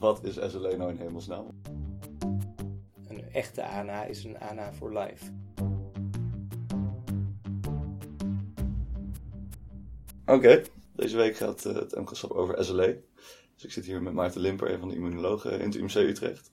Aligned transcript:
Wat 0.00 0.24
is 0.24 0.34
SLE 0.34 0.76
nou 0.76 0.90
in 0.90 0.96
hemelsnaam? 0.96 1.60
Een 3.08 3.24
echte 3.32 3.66
ANA 3.66 4.04
is 4.04 4.24
een 4.24 4.38
ANA 4.38 4.72
for 4.72 4.98
life. 4.98 5.24
Oké, 10.26 10.62
deze 10.92 11.16
week 11.16 11.36
gaat 11.36 11.64
uh, 11.66 11.74
het 11.74 11.96
MKSAP 11.96 12.30
over 12.30 12.64
SLE. 12.64 13.00
Dus 13.54 13.64
ik 13.64 13.72
zit 13.72 13.84
hier 13.84 14.02
met 14.02 14.12
Maarten 14.12 14.40
Limper, 14.40 14.72
een 14.72 14.78
van 14.78 14.88
de 14.88 14.94
immunologen 14.94 15.60
in 15.60 15.66
het 15.66 15.74
UMC 15.74 15.94
Utrecht. 15.94 16.50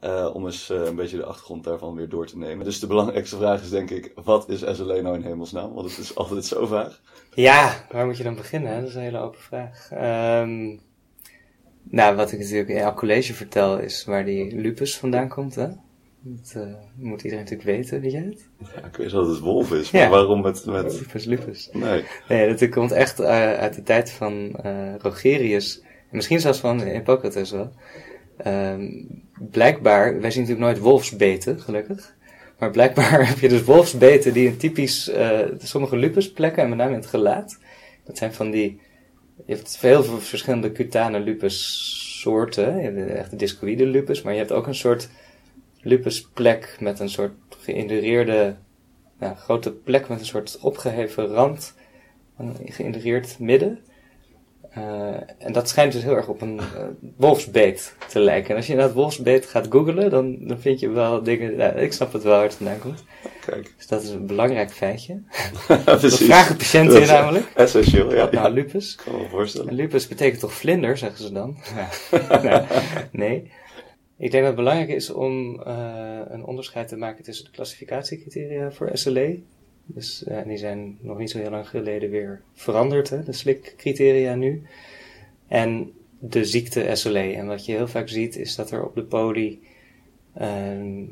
Uh, 0.00 0.30
om 0.32 0.44
eens 0.44 0.70
uh, 0.70 0.84
een 0.84 0.96
beetje 0.96 1.16
de 1.16 1.24
achtergrond 1.24 1.64
daarvan 1.64 1.94
weer 1.94 2.08
door 2.08 2.26
te 2.26 2.38
nemen. 2.38 2.64
Dus 2.64 2.80
de 2.80 2.86
belangrijkste 2.86 3.36
vraag 3.36 3.62
is 3.62 3.70
denk 3.70 3.90
ik, 3.90 4.12
wat 4.14 4.48
is 4.48 4.60
SLE 4.60 5.02
nou 5.02 5.14
in 5.14 5.22
hemelsnaam? 5.22 5.74
Want 5.74 5.90
het 5.90 5.98
is 5.98 6.14
altijd 6.24 6.44
zo 6.44 6.66
vaag. 6.66 7.00
Ja, 7.34 7.86
waar 7.90 8.06
moet 8.06 8.16
je 8.16 8.22
dan 8.22 8.34
beginnen? 8.34 8.80
Dat 8.80 8.88
is 8.88 8.94
een 8.94 9.00
hele 9.00 9.18
open 9.18 9.40
vraag. 9.40 9.90
Um, 10.42 10.80
nou, 11.90 12.16
wat 12.16 12.32
ik 12.32 12.38
natuurlijk 12.38 12.68
in 12.68 12.76
elk 12.76 12.96
college 12.96 13.34
vertel 13.34 13.78
is 13.78 14.04
waar 14.04 14.24
die 14.24 14.56
lupus 14.56 14.96
vandaan 14.96 15.28
komt. 15.28 15.54
Hè? 15.54 15.68
Dat 16.20 16.54
uh, 16.56 16.62
moet 16.94 17.22
iedereen 17.22 17.44
natuurlijk 17.44 17.76
weten, 17.76 18.00
weet 18.00 18.12
je 18.12 18.18
het? 18.18 18.48
Ja, 18.58 18.86
ik 18.86 18.96
weet 18.96 19.10
dat 19.10 19.28
het 19.28 19.38
wolf 19.38 19.72
is, 19.72 19.90
maar 19.90 20.02
ja. 20.02 20.08
waarom 20.08 20.40
met, 20.40 20.66
met... 20.66 20.92
Lupus, 20.92 21.24
lupus. 21.24 21.68
Nee. 21.72 22.04
Nee, 22.28 22.54
dat 22.54 22.68
komt 22.68 22.92
echt 22.92 23.20
uit 23.20 23.74
de 23.74 23.82
tijd 23.82 24.10
van 24.10 24.56
Rogerius. 24.98 25.80
En 25.80 26.16
misschien 26.16 26.40
zelfs 26.40 26.58
van 26.58 26.80
Hippocrates 26.80 27.50
wel. 27.50 27.72
Um, 28.46 29.22
blijkbaar, 29.50 30.20
wij 30.20 30.30
zien 30.30 30.42
natuurlijk 30.42 30.68
nooit 30.68 30.78
wolfsbeten, 30.78 31.60
gelukkig. 31.60 32.14
Maar 32.58 32.70
blijkbaar 32.70 33.26
heb 33.28 33.38
je 33.38 33.48
dus 33.48 33.64
wolfsbeten 33.64 34.32
die 34.32 34.48
een 34.48 34.56
typisch, 34.56 35.08
uh, 35.08 35.40
sommige 35.58 35.96
lupusplekken, 35.96 36.62
en 36.62 36.68
met 36.68 36.78
name 36.78 36.90
in 36.90 36.96
het 36.96 37.06
gelaat. 37.06 37.58
Dat 38.04 38.18
zijn 38.18 38.32
van 38.32 38.50
die, 38.50 38.80
je 39.46 39.54
hebt 39.54 39.76
veel 39.76 40.02
verschillende 40.02 40.72
cutane 40.72 41.20
lupus 41.20 42.20
soorten. 42.20 42.76
Je 42.76 42.82
hebt 42.82 42.96
de 42.96 43.04
echte 43.04 43.36
discoïde 43.36 43.86
lupus, 43.86 44.22
maar 44.22 44.32
je 44.32 44.38
hebt 44.38 44.52
ook 44.52 44.66
een 44.66 44.74
soort 44.74 45.08
lupusplek 45.80 46.76
met 46.80 47.00
een 47.00 47.08
soort 47.08 47.32
geïndureerde, 47.58 48.56
grote 49.36 49.72
plek 49.72 50.08
met 50.08 50.18
een 50.18 50.26
soort 50.26 50.58
opgeheven 50.60 51.26
rand. 51.26 51.74
Een 52.36 52.56
geïndureerd 52.64 53.38
midden. 53.38 53.78
Uh, 54.78 55.16
en 55.38 55.52
dat 55.52 55.68
schijnt 55.68 55.92
dus 55.92 56.02
heel 56.02 56.16
erg 56.16 56.28
op 56.28 56.40
een 56.40 56.56
uh, 56.56 56.86
wolfsbeet 57.16 57.96
te 58.08 58.20
lijken. 58.20 58.50
En 58.50 58.56
als 58.56 58.66
je 58.66 58.72
inderdaad 58.72 58.96
wolfsbeet 58.96 59.46
gaat 59.46 59.66
googlen, 59.70 60.10
dan, 60.10 60.46
dan 60.46 60.60
vind 60.60 60.80
je 60.80 60.88
wel 60.88 61.22
dingen... 61.22 61.76
Ik 61.76 61.92
snap 61.92 62.12
het 62.12 62.22
wel 62.22 62.32
waar 62.32 62.42
het 62.42 62.54
vandaan 62.54 62.78
komt. 62.78 63.04
Kijk. 63.46 63.72
Dus 63.76 63.86
dat 63.86 64.02
is 64.02 64.10
een 64.10 64.26
belangrijk 64.26 64.70
feitje. 64.70 65.22
Dat 65.84 66.14
vragen 66.14 66.56
patiënten 66.56 67.00
je 67.00 67.06
namelijk. 67.06 67.46
Essentieel, 67.54 68.14
ja. 68.14 68.30
Nou, 68.30 68.52
lupus. 68.52 68.92
Ik 68.92 69.00
kan 69.04 69.20
me 69.20 69.28
voorstellen. 69.28 69.68
En 69.68 69.74
lupus 69.74 70.08
betekent 70.08 70.40
toch 70.40 70.52
vlinder, 70.52 70.98
zeggen 70.98 71.24
ze 71.24 71.32
dan? 71.32 71.56
Nee. 73.12 73.50
Ik 74.16 74.30
denk 74.30 74.44
dat 74.44 74.52
het 74.52 74.56
belangrijk 74.56 74.88
is 74.88 75.10
om 75.10 75.62
uh, 75.66 76.20
een 76.28 76.44
onderscheid 76.44 76.88
te 76.88 76.96
maken 76.96 77.24
tussen 77.24 77.44
de 77.44 77.50
klassificatiecriteria 77.50 78.70
voor 78.70 78.90
SLE 78.92 79.42
dus 79.86 80.24
uh, 80.28 80.42
die 80.44 80.56
zijn 80.56 80.98
nog 81.00 81.18
niet 81.18 81.30
zo 81.30 81.38
heel 81.38 81.50
lang 81.50 81.68
geleden 81.68 82.10
weer 82.10 82.42
veranderd, 82.52 83.10
hè, 83.10 83.22
de 83.22 83.32
SLIC-criteria 83.32 84.34
nu. 84.34 84.62
En 85.48 85.92
de 86.18 86.44
ziekte 86.44 86.94
SLE. 86.94 87.32
En 87.32 87.46
wat 87.46 87.66
je 87.66 87.72
heel 87.72 87.88
vaak 87.88 88.08
ziet 88.08 88.36
is 88.36 88.54
dat 88.54 88.70
er 88.70 88.84
op 88.84 88.94
de 88.94 89.04
poli 89.04 89.62
uh, 90.40 91.02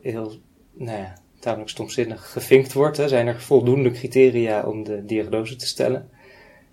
heel, 0.00 0.32
nou 0.74 0.98
ja, 0.98 1.14
tamelijk 1.38 1.70
stomzinnig 1.70 2.32
gevinkt 2.32 2.72
wordt. 2.72 3.02
Zijn 3.06 3.26
er 3.26 3.40
voldoende 3.40 3.90
criteria 3.90 4.62
om 4.62 4.84
de 4.84 5.04
diagnose 5.04 5.56
te 5.56 5.66
stellen? 5.66 6.10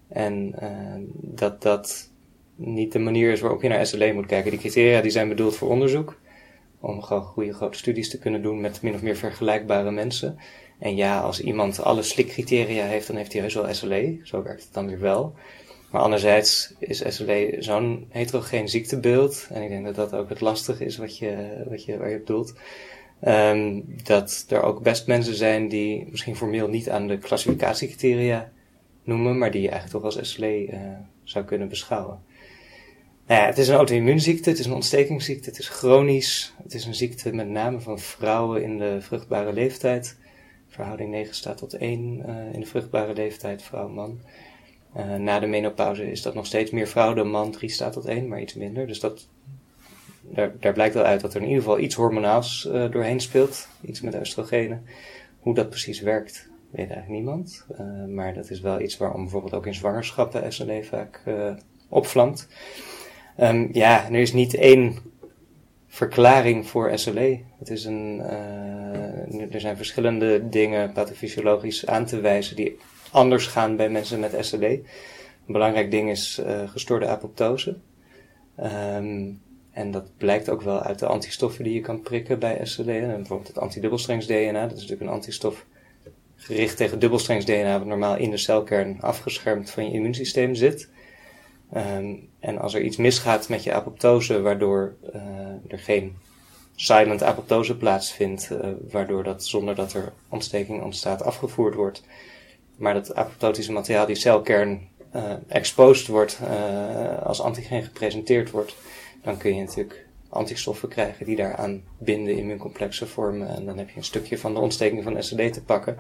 En 0.08 0.56
uh, 0.62 0.70
dat 1.14 1.62
dat 1.62 2.10
niet 2.56 2.92
de 2.92 3.00
manier 3.00 3.32
is 3.32 3.42
waarop 3.42 3.62
je 3.62 3.68
naar 3.68 3.86
SLE 3.86 4.14
moet 4.14 4.26
kijken. 4.26 4.52
Die 4.52 4.60
criteria 4.60 5.02
die 5.02 5.12
zijn 5.12 5.28
bedoeld 5.28 5.56
voor 5.56 5.70
onderzoek. 5.70 6.20
Om 6.80 7.02
gewoon 7.02 7.24
goede 7.24 7.54
grote 7.54 7.78
studies 7.78 8.10
te 8.10 8.20
kunnen 8.20 8.42
doen 8.42 8.62
met 8.62 8.82
min 8.82 8.94
of 8.94 9.02
meer 9.02 9.16
vergelijkbare 9.16 9.92
mensen. 9.92 10.38
En 10.80 10.96
ja, 10.96 11.20
als 11.20 11.42
iemand 11.42 11.84
alle 11.84 12.04
slikcriteria 12.04 12.86
heeft, 12.86 13.08
dan 13.08 13.16
heeft 13.16 13.34
hij 13.34 13.42
heus 13.42 13.54
wel 13.54 13.74
SLE. 13.74 14.20
Zo 14.24 14.44
werkt 14.44 14.64
het 14.64 14.74
dan 14.74 14.88
weer 14.88 15.00
wel. 15.00 15.34
Maar 15.92 16.02
anderzijds 16.02 16.74
is 16.80 17.16
SLE 17.16 17.56
zo'n 17.60 18.06
heterogeen 18.10 18.70
ziektebeeld. 18.70 19.48
En 19.50 19.62
ik 19.62 19.70
denk 19.70 19.86
dat 19.86 19.96
dat 19.96 20.14
ook 20.14 20.30
het 20.30 20.42
lastige 20.42 20.86
is 20.86 20.98
wat 20.98 21.18
je, 21.18 21.64
wat 21.70 21.86
je, 21.86 21.98
waar 21.98 22.10
je 22.10 22.18
bedoelt. 22.18 22.54
Um, 23.28 23.86
dat 24.04 24.46
er 24.50 24.62
ook 24.62 24.82
best 24.82 25.08
mensen 25.08 25.36
zijn 25.36 25.68
die 25.68 26.08
misschien 26.10 26.36
formeel 26.36 26.68
niet 26.68 26.90
aan 26.90 27.08
de 27.08 27.18
klassificatiecriteria 27.18 28.52
noemen, 29.04 29.38
maar 29.38 29.52
die 29.52 29.62
je 29.62 29.70
eigenlijk 29.70 30.04
toch 30.04 30.16
als 30.16 30.32
SLE 30.32 30.68
uh, 30.68 30.80
zou 31.24 31.46
kunnen 31.46 31.70
beschouwen. 31.70 32.20
Nou 33.28 33.42
ja, 33.42 33.48
het 33.48 33.58
is 33.58 33.68
een 33.68 33.76
auto-immuunziekte, 33.76 34.50
het 34.50 34.60
is 34.60 34.66
een 34.66 34.74
ontstekingsziekte, 34.74 35.50
het 35.50 35.60
is 35.60 35.68
chronisch. 35.68 36.54
Het 36.64 36.74
is 36.74 36.86
een 36.86 36.96
ziekte 36.96 37.34
met 37.34 37.50
name 37.50 37.80
van 37.80 38.00
vrouwen 38.00 38.64
in 38.64 38.78
de 38.78 38.98
vruchtbare 39.02 39.54
leeftijd 39.54 40.18
verhouding 40.72 41.10
9 41.10 41.36
staat 41.36 41.58
tot 41.58 41.74
1 41.74 42.24
uh, 42.28 42.54
in 42.54 42.60
de 42.60 42.66
vruchtbare 42.66 43.14
leeftijd, 43.14 43.64
vrouw-man. 43.64 44.20
Uh, 44.98 45.16
na 45.16 45.40
de 45.40 45.48
menopauze 45.48 46.12
is 46.12 46.22
dat 46.22 46.34
nog 46.34 46.46
steeds 46.46 46.72
meer 46.72 46.88
vrouw 46.88 47.14
dan 47.14 47.30
man, 47.30 47.52
3 47.52 47.70
staat 47.70 47.94
tot 47.94 48.06
1, 48.06 48.28
maar 48.28 48.42
iets 48.42 48.54
minder. 48.54 48.88
Dus 48.88 49.00
dat, 49.00 49.28
daar, 50.60 50.74
blijkt 50.74 50.94
wel 50.94 51.04
uit 51.04 51.22
dat 51.22 51.34
er 51.34 51.42
in 51.42 51.48
ieder 51.48 51.64
geval 51.64 51.80
iets 51.80 51.96
hormonaals 51.96 52.70
uh, 52.72 52.92
doorheen 52.92 53.20
speelt, 53.20 53.68
iets 53.82 54.02
met 54.02 54.20
oestrogenen. 54.20 54.86
Hoe 55.40 55.54
dat 55.54 55.70
precies 55.70 56.02
werkt, 56.02 56.50
weet 56.70 56.90
eigenlijk 56.90 57.10
niemand. 57.10 57.66
maar 58.08 58.34
dat 58.34 58.50
is 58.50 58.60
wel 58.60 58.82
iets 58.82 58.98
waarom 58.98 59.22
bijvoorbeeld 59.22 59.54
ook 59.54 59.66
in 59.66 59.74
zwangerschappen 59.74 60.54
SLE 60.54 60.84
vaak 60.84 61.24
opvlamt. 61.90 62.48
Um, 63.40 63.70
ja, 63.72 64.06
er 64.06 64.20
is 64.20 64.34
niet 64.34 64.54
één 64.54 64.98
verklaring 65.88 66.68
voor 66.68 66.92
SLE. 67.00 67.40
Het 67.60 67.70
is 67.70 67.86
een, 67.86 68.20
er 69.52 69.60
zijn 69.60 69.78
verschillende 69.78 70.50
dingen 70.50 70.92
pathofysiologisch 70.92 71.86
aan 71.86 72.06
te 72.06 72.20
wijzen 72.20 72.56
die 72.56 72.78
anders 73.12 73.48
gaan 73.48 73.76
bij 73.76 73.90
mensen 73.90 74.20
met 74.20 74.36
SLE. 74.40 74.70
Een 75.48 75.54
belangrijk 75.54 75.92
ding 75.92 76.10
is 76.10 76.42
gestoorde 76.66 77.08
apoptose. 77.08 77.78
Um, 78.60 79.42
en 79.72 79.92
dat 79.92 80.18
blijkt 80.18 80.50
ook 80.50 80.62
wel 80.62 80.82
uit 80.82 81.00
de 81.00 81.06
antistoffen 81.06 81.64
die 81.64 81.74
je 81.74 81.82
kan 81.82 82.02
prikken 82.02 82.40
bij 82.40 82.60
SLE. 82.66 82.86
Bijvoorbeeld 82.86 83.48
het 83.48 83.60
antidubbelstrengs 83.60 84.26
DNA, 84.28 84.62
dat 84.62 84.72
is 84.72 84.82
natuurlijk 84.82 85.02
een 85.02 85.16
antistof 85.16 85.66
gericht 86.36 86.78
tegen 86.78 87.00
dubbelstrengs 87.00 87.46
DNA, 87.46 87.78
wat 87.78 87.88
normaal 87.88 88.16
in 88.16 88.30
de 88.30 88.38
celkern 88.38 89.02
afgeschermd 89.02 89.70
van 89.70 89.86
je 89.86 89.92
immuunsysteem 89.92 90.56
zit. 90.56 90.90
Um, 91.76 92.30
en 92.40 92.58
als 92.58 92.74
er 92.74 92.82
iets 92.82 92.98
misgaat 92.98 93.50
met 93.50 93.64
je 93.64 93.74
apoptose, 93.74 94.42
waardoor 94.42 94.96
uh, 95.16 95.22
er 95.68 95.80
geen 95.80 96.16
silent 96.76 97.24
apoptose 97.24 97.78
plaatsvindt, 97.78 98.50
uh, 98.52 98.60
waardoor 98.90 99.24
dat 99.24 99.46
zonder 99.46 99.76
dat 99.76 99.94
er 99.94 100.14
ontsteking 100.30 100.84
ontstaat 100.84 101.24
afgevoerd 101.24 101.76
wordt, 101.76 102.04
maar 102.76 102.94
dat 102.94 103.16
apoptotische 103.16 103.72
materiaal, 103.72 104.06
die 104.06 104.16
celkern, 104.16 104.90
uh, 105.16 105.34
exposed 105.48 106.08
wordt, 106.08 106.40
als 107.24 107.42
antigeen 107.42 107.84
gepresenteerd 107.84 108.52
wordt, 108.52 108.76
dan 109.22 109.38
kun 109.38 109.56
je 109.56 109.62
natuurlijk 109.62 110.06
antistoffen 110.30 110.90
krijgen 110.90 111.26
die 111.26 111.36
daaraan 111.36 111.84
binden, 111.98 112.38
immuuncomplexen 112.38 113.08
vormen. 113.08 113.48
En 113.48 113.66
dan 113.66 113.78
heb 113.78 113.90
je 113.90 113.98
een 113.98 114.04
stukje 114.04 114.38
van 114.38 114.54
de 114.54 114.60
ontsteking 114.60 115.04
van 115.04 115.24
SLE 115.24 115.50
te 115.50 115.64
pakken. 115.64 115.98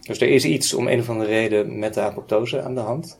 Dus 0.00 0.20
er 0.20 0.28
is 0.28 0.44
iets 0.44 0.74
om 0.74 0.88
een 0.88 1.00
of 1.00 1.08
andere 1.08 1.30
reden 1.30 1.78
met 1.78 1.94
de 1.94 2.00
apoptose 2.00 2.62
aan 2.62 2.74
de 2.74 2.80
hand 2.80 3.18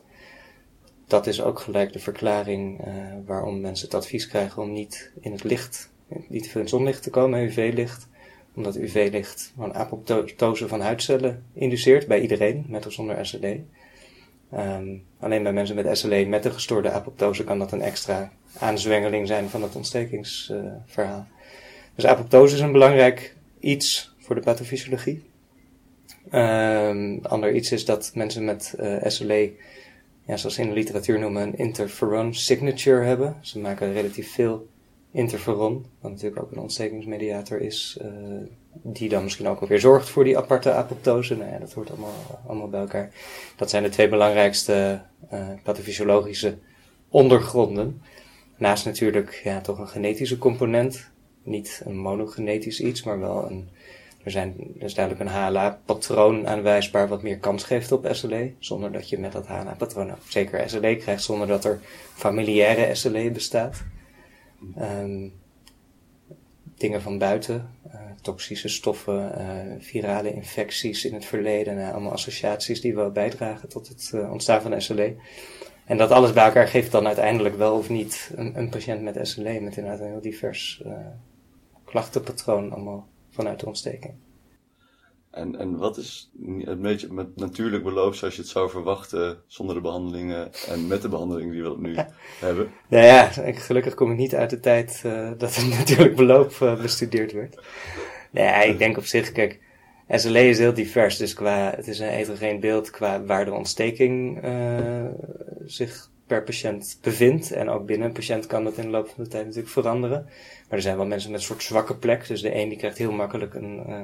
dat 1.11 1.27
is 1.27 1.41
ook 1.41 1.59
gelijk 1.59 1.93
de 1.93 1.99
verklaring 1.99 2.87
uh, 2.87 2.93
waarom 3.25 3.61
mensen 3.61 3.85
het 3.85 3.95
advies 3.95 4.27
krijgen 4.27 4.61
om 4.61 4.73
niet 4.73 5.11
in 5.19 5.31
het 5.31 5.43
licht, 5.43 5.91
niet 6.27 6.53
in 6.53 6.59
het 6.59 6.69
zonlicht 6.69 7.03
te 7.03 7.09
komen, 7.09 7.43
UV-licht. 7.43 8.07
Omdat 8.55 8.75
UV-licht 8.75 9.53
een 9.59 9.73
apoptose 9.73 10.67
van 10.67 10.81
huidcellen 10.81 11.45
induceert 11.53 12.07
bij 12.07 12.21
iedereen, 12.21 12.65
met 12.67 12.85
of 12.85 12.93
zonder 12.93 13.25
SLE. 13.25 13.63
Um, 14.53 15.03
alleen 15.19 15.43
bij 15.43 15.53
mensen 15.53 15.75
met 15.75 15.97
SLE 15.97 16.25
met 16.25 16.45
een 16.45 16.53
gestoorde 16.53 16.91
apoptose 16.91 17.43
kan 17.43 17.59
dat 17.59 17.71
een 17.71 17.81
extra 17.81 18.31
aanzwengeling 18.59 19.27
zijn 19.27 19.49
van 19.49 19.61
het 19.61 19.75
ontstekingsverhaal. 19.75 21.27
Dus 21.95 22.05
apoptose 22.05 22.55
is 22.55 22.61
een 22.61 22.71
belangrijk 22.71 23.35
iets 23.59 24.15
voor 24.19 24.35
de 24.35 24.41
pathofysiologie. 24.41 25.23
Um, 26.33 27.19
ander 27.21 27.53
iets 27.53 27.71
is 27.71 27.85
dat 27.85 28.11
mensen 28.13 28.45
met 28.45 28.75
uh, 28.79 28.95
SLE 29.05 29.51
ja, 30.25 30.37
zoals 30.37 30.55
ze 30.55 30.61
in 30.61 30.67
de 30.67 30.73
literatuur 30.73 31.19
noemen, 31.19 31.41
een 31.41 31.57
interferon 31.57 32.33
signature 32.33 33.03
hebben. 33.03 33.37
Ze 33.41 33.59
maken 33.59 33.93
relatief 33.93 34.33
veel 34.33 34.67
interferon, 35.11 35.85
wat 35.99 36.11
natuurlijk 36.11 36.41
ook 36.41 36.51
een 36.51 36.59
ontstekingsmediator 36.59 37.61
is, 37.61 37.99
uh, 38.01 38.07
die 38.73 39.09
dan 39.09 39.23
misschien 39.23 39.47
ook 39.47 39.61
alweer 39.61 39.79
zorgt 39.79 40.09
voor 40.09 40.23
die 40.23 40.37
aparte 40.37 40.71
apoptose. 40.71 41.35
Nou 41.35 41.51
ja, 41.51 41.57
dat 41.57 41.73
hoort 41.73 41.89
allemaal, 41.89 42.41
allemaal 42.47 42.69
bij 42.69 42.79
elkaar. 42.79 43.11
Dat 43.55 43.69
zijn 43.69 43.83
de 43.83 43.89
twee 43.89 44.09
belangrijkste 44.09 45.01
uh, 45.33 45.47
pathofysiologische 45.63 46.57
ondergronden. 47.09 48.01
Naast 48.57 48.85
natuurlijk 48.85 49.41
ja, 49.43 49.61
toch 49.61 49.79
een 49.79 49.87
genetische 49.87 50.37
component. 50.37 51.09
Niet 51.43 51.81
een 51.85 51.97
monogenetisch 51.97 52.81
iets, 52.81 53.03
maar 53.03 53.19
wel 53.19 53.49
een 53.49 53.69
Er, 54.23 54.31
zijn, 54.31 54.55
er 54.79 54.85
is 54.85 54.93
duidelijk 54.93 55.29
een 55.29 55.35
HLA-patroon 55.35 56.47
aanwijsbaar 56.47 57.07
wat 57.07 57.21
meer 57.21 57.37
kans 57.37 57.63
geeft 57.63 57.91
op 57.91 58.07
SLE. 58.11 58.53
Zonder 58.59 58.91
dat 58.91 59.09
je 59.09 59.19
met 59.19 59.31
dat 59.31 59.47
HLA-patroon 59.47 60.11
zeker 60.27 60.69
SLE 60.69 60.95
krijgt, 60.95 61.23
zonder 61.23 61.47
dat 61.47 61.65
er 61.65 61.79
familiaire 62.13 62.95
SLE 62.95 63.31
bestaat. 63.31 63.83
Ehm, 64.75 65.27
dingen 66.77 67.01
van 67.01 67.17
buiten, 67.17 67.69
uh, 67.87 67.93
toxische 68.21 68.67
stoffen, 68.67 69.31
uh, 69.37 69.75
virale 69.79 70.33
infecties 70.33 71.05
in 71.05 71.13
het 71.13 71.25
verleden, 71.25 71.77
uh, 71.77 71.91
allemaal 71.91 72.11
associaties 72.11 72.81
die 72.81 72.95
wel 72.95 73.11
bijdragen 73.11 73.69
tot 73.69 73.87
het 73.87 74.13
ontstaan 74.29 74.61
van 74.61 74.81
SLE. 74.81 75.15
En 75.85 75.97
dat 75.97 76.11
alles 76.11 76.33
bij 76.33 76.45
elkaar 76.45 76.67
geeft 76.67 76.91
dan 76.91 77.07
uiteindelijk 77.07 77.57
wel 77.57 77.77
of 77.77 77.89
niet 77.89 78.31
een, 78.35 78.57
een 78.57 78.69
patiënt 78.69 79.01
met 79.01 79.27
SLE 79.27 79.59
met 79.59 79.77
inderdaad 79.77 79.99
een 79.99 80.11
heel 80.11 80.21
divers 80.21 80.83
klachtenpatroon 81.85 82.71
allemaal 82.71 83.07
vanuit 83.29 83.59
de 83.59 83.65
ontsteking. 83.65 84.13
En, 85.31 85.59
en 85.59 85.77
wat 85.77 85.97
is 85.97 86.31
het 86.65 86.81
beetje 86.81 87.13
met 87.13 87.35
natuurlijk 87.35 87.83
beloop 87.83 88.15
zoals 88.15 88.35
je 88.35 88.41
het 88.41 88.49
zou 88.49 88.69
verwachten 88.69 89.37
zonder 89.47 89.75
de 89.75 89.81
behandelingen 89.81 90.51
en 90.67 90.87
met 90.87 91.01
de 91.01 91.09
behandelingen 91.09 91.53
die 91.53 91.63
we 91.63 91.75
nu 91.77 91.95
hebben? 92.45 92.71
Nou 92.87 93.05
ja, 93.05 93.29
gelukkig 93.43 93.93
kom 93.93 94.11
ik 94.11 94.17
niet 94.17 94.35
uit 94.35 94.49
de 94.49 94.59
tijd 94.59 95.01
uh, 95.05 95.31
dat 95.37 95.55
het 95.55 95.69
natuurlijk 95.77 96.15
beloop 96.15 96.51
uh, 96.63 96.81
bestudeerd 96.81 97.31
werd. 97.31 97.61
Nee, 98.31 98.43
ja, 98.43 98.61
ik 98.61 98.77
denk 98.77 98.97
op 98.97 99.05
zich, 99.05 99.31
kijk, 99.31 99.59
SLE 100.09 100.49
is 100.49 100.57
heel 100.57 100.73
divers, 100.73 101.17
dus 101.17 101.33
qua, 101.33 101.73
het 101.75 101.87
is 101.87 101.99
een 101.99 102.07
heterogeen 102.07 102.59
beeld 102.59 102.89
qua 102.89 103.23
waar 103.23 103.45
de 103.45 103.53
ontsteking 103.53 104.45
uh, 104.45 105.05
zich 105.65 106.09
per 106.31 106.43
patiënt 106.43 106.97
bevindt. 107.01 107.51
En 107.51 107.69
ook 107.69 107.85
binnen 107.85 108.07
een 108.07 108.13
patiënt 108.13 108.45
kan 108.45 108.63
dat 108.63 108.77
in 108.77 108.83
de 108.83 108.89
loop 108.89 109.07
van 109.07 109.23
de 109.23 109.29
tijd 109.29 109.45
natuurlijk 109.45 109.73
veranderen. 109.73 110.25
Maar 110.67 110.77
er 110.77 110.81
zijn 110.81 110.97
wel 110.97 111.05
mensen 111.05 111.31
met 111.31 111.39
een 111.39 111.45
soort 111.45 111.63
zwakke 111.63 111.95
plek. 111.95 112.27
Dus 112.27 112.41
de 112.41 112.55
een 112.55 112.69
die 112.69 112.77
krijgt 112.77 112.97
heel 112.97 113.11
makkelijk 113.11 113.53
een, 113.53 113.83
uh, 113.87 113.95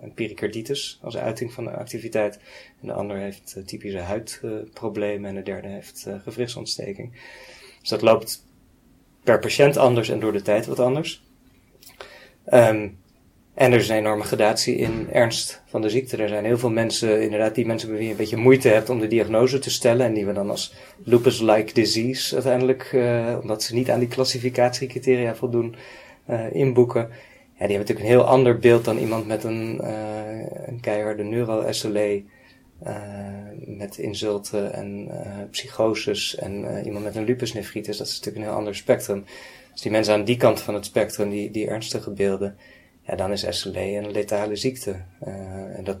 een 0.00 0.14
pericarditis 0.14 0.98
als 1.02 1.16
uiting 1.16 1.52
van 1.52 1.64
de 1.64 1.70
activiteit. 1.70 2.38
En 2.80 2.86
de 2.86 2.92
ander 2.92 3.16
heeft 3.16 3.54
uh, 3.58 3.64
typische 3.64 3.98
huidproblemen. 3.98 5.28
en 5.28 5.34
de 5.34 5.42
derde 5.42 5.68
heeft 5.68 6.04
uh, 6.08 6.14
gewrichtsontsteking. 6.22 7.12
Dus 7.80 7.88
dat 7.88 8.02
loopt 8.02 8.46
per 9.22 9.38
patiënt 9.38 9.76
anders 9.76 10.08
en 10.08 10.20
door 10.20 10.32
de 10.32 10.42
tijd 10.42 10.66
wat 10.66 10.80
anders. 10.80 11.22
Um, 12.52 12.98
en 13.54 13.72
er 13.72 13.78
is 13.78 13.88
een 13.88 13.96
enorme 13.96 14.24
gradatie 14.24 14.76
in 14.76 15.08
ernst 15.12 15.62
van 15.66 15.80
de 15.80 15.90
ziekte. 15.90 16.16
Er 16.16 16.28
zijn 16.28 16.44
heel 16.44 16.58
veel 16.58 16.70
mensen, 16.70 17.22
inderdaad, 17.22 17.54
die 17.54 17.66
mensen 17.66 17.88
bij 17.88 17.96
wie 17.96 18.06
je 18.06 18.12
een 18.12 18.18
beetje 18.18 18.36
moeite 18.36 18.68
hebt 18.68 18.90
om 18.90 19.00
de 19.00 19.06
diagnose 19.06 19.58
te 19.58 19.70
stellen. 19.70 20.06
En 20.06 20.14
die 20.14 20.26
we 20.26 20.32
dan 20.32 20.50
als 20.50 20.74
lupus-like 21.04 21.72
disease 21.72 22.34
uiteindelijk, 22.34 22.90
uh, 22.92 23.38
omdat 23.42 23.62
ze 23.62 23.74
niet 23.74 23.90
aan 23.90 23.98
die 23.98 24.08
klassificatiecriteria 24.08 25.34
voldoen, 25.34 25.74
uh, 26.30 26.54
inboeken. 26.54 27.00
Ja, 27.00 27.66
die 27.66 27.76
hebben 27.76 27.78
natuurlijk 27.78 28.06
een 28.06 28.12
heel 28.12 28.24
ander 28.24 28.58
beeld 28.58 28.84
dan 28.84 28.98
iemand 28.98 29.26
met 29.26 29.44
een, 29.44 29.80
uh, 29.82 30.66
een 30.66 30.80
keiharde 30.80 31.22
neuro-SLE. 31.22 32.22
met 33.66 33.98
insulten 33.98 34.72
en 34.72 35.10
psychoses 35.50 36.36
en 36.36 36.84
iemand 36.84 37.04
met 37.04 37.16
een 37.16 37.24
lupusnefritis. 37.24 37.96
Dat 37.96 38.06
is 38.06 38.12
natuurlijk 38.12 38.44
een 38.44 38.50
heel 38.50 38.58
ander 38.58 38.74
spectrum. 38.74 39.24
Dus 39.72 39.80
die 39.80 39.90
mensen 39.90 40.14
aan 40.14 40.24
die 40.24 40.36
kant 40.36 40.60
van 40.60 40.74
het 40.74 40.84
spectrum, 40.84 41.30
die, 41.30 41.50
die 41.50 41.68
ernstige 41.68 42.10
beelden 42.10 42.56
ja, 43.06 43.16
dan 43.16 43.32
is 43.32 43.46
SLE 43.48 43.96
een 43.96 44.10
letale 44.10 44.56
ziekte. 44.56 44.96
Uh, 45.26 45.78
en 45.78 45.84
dat 45.84 45.98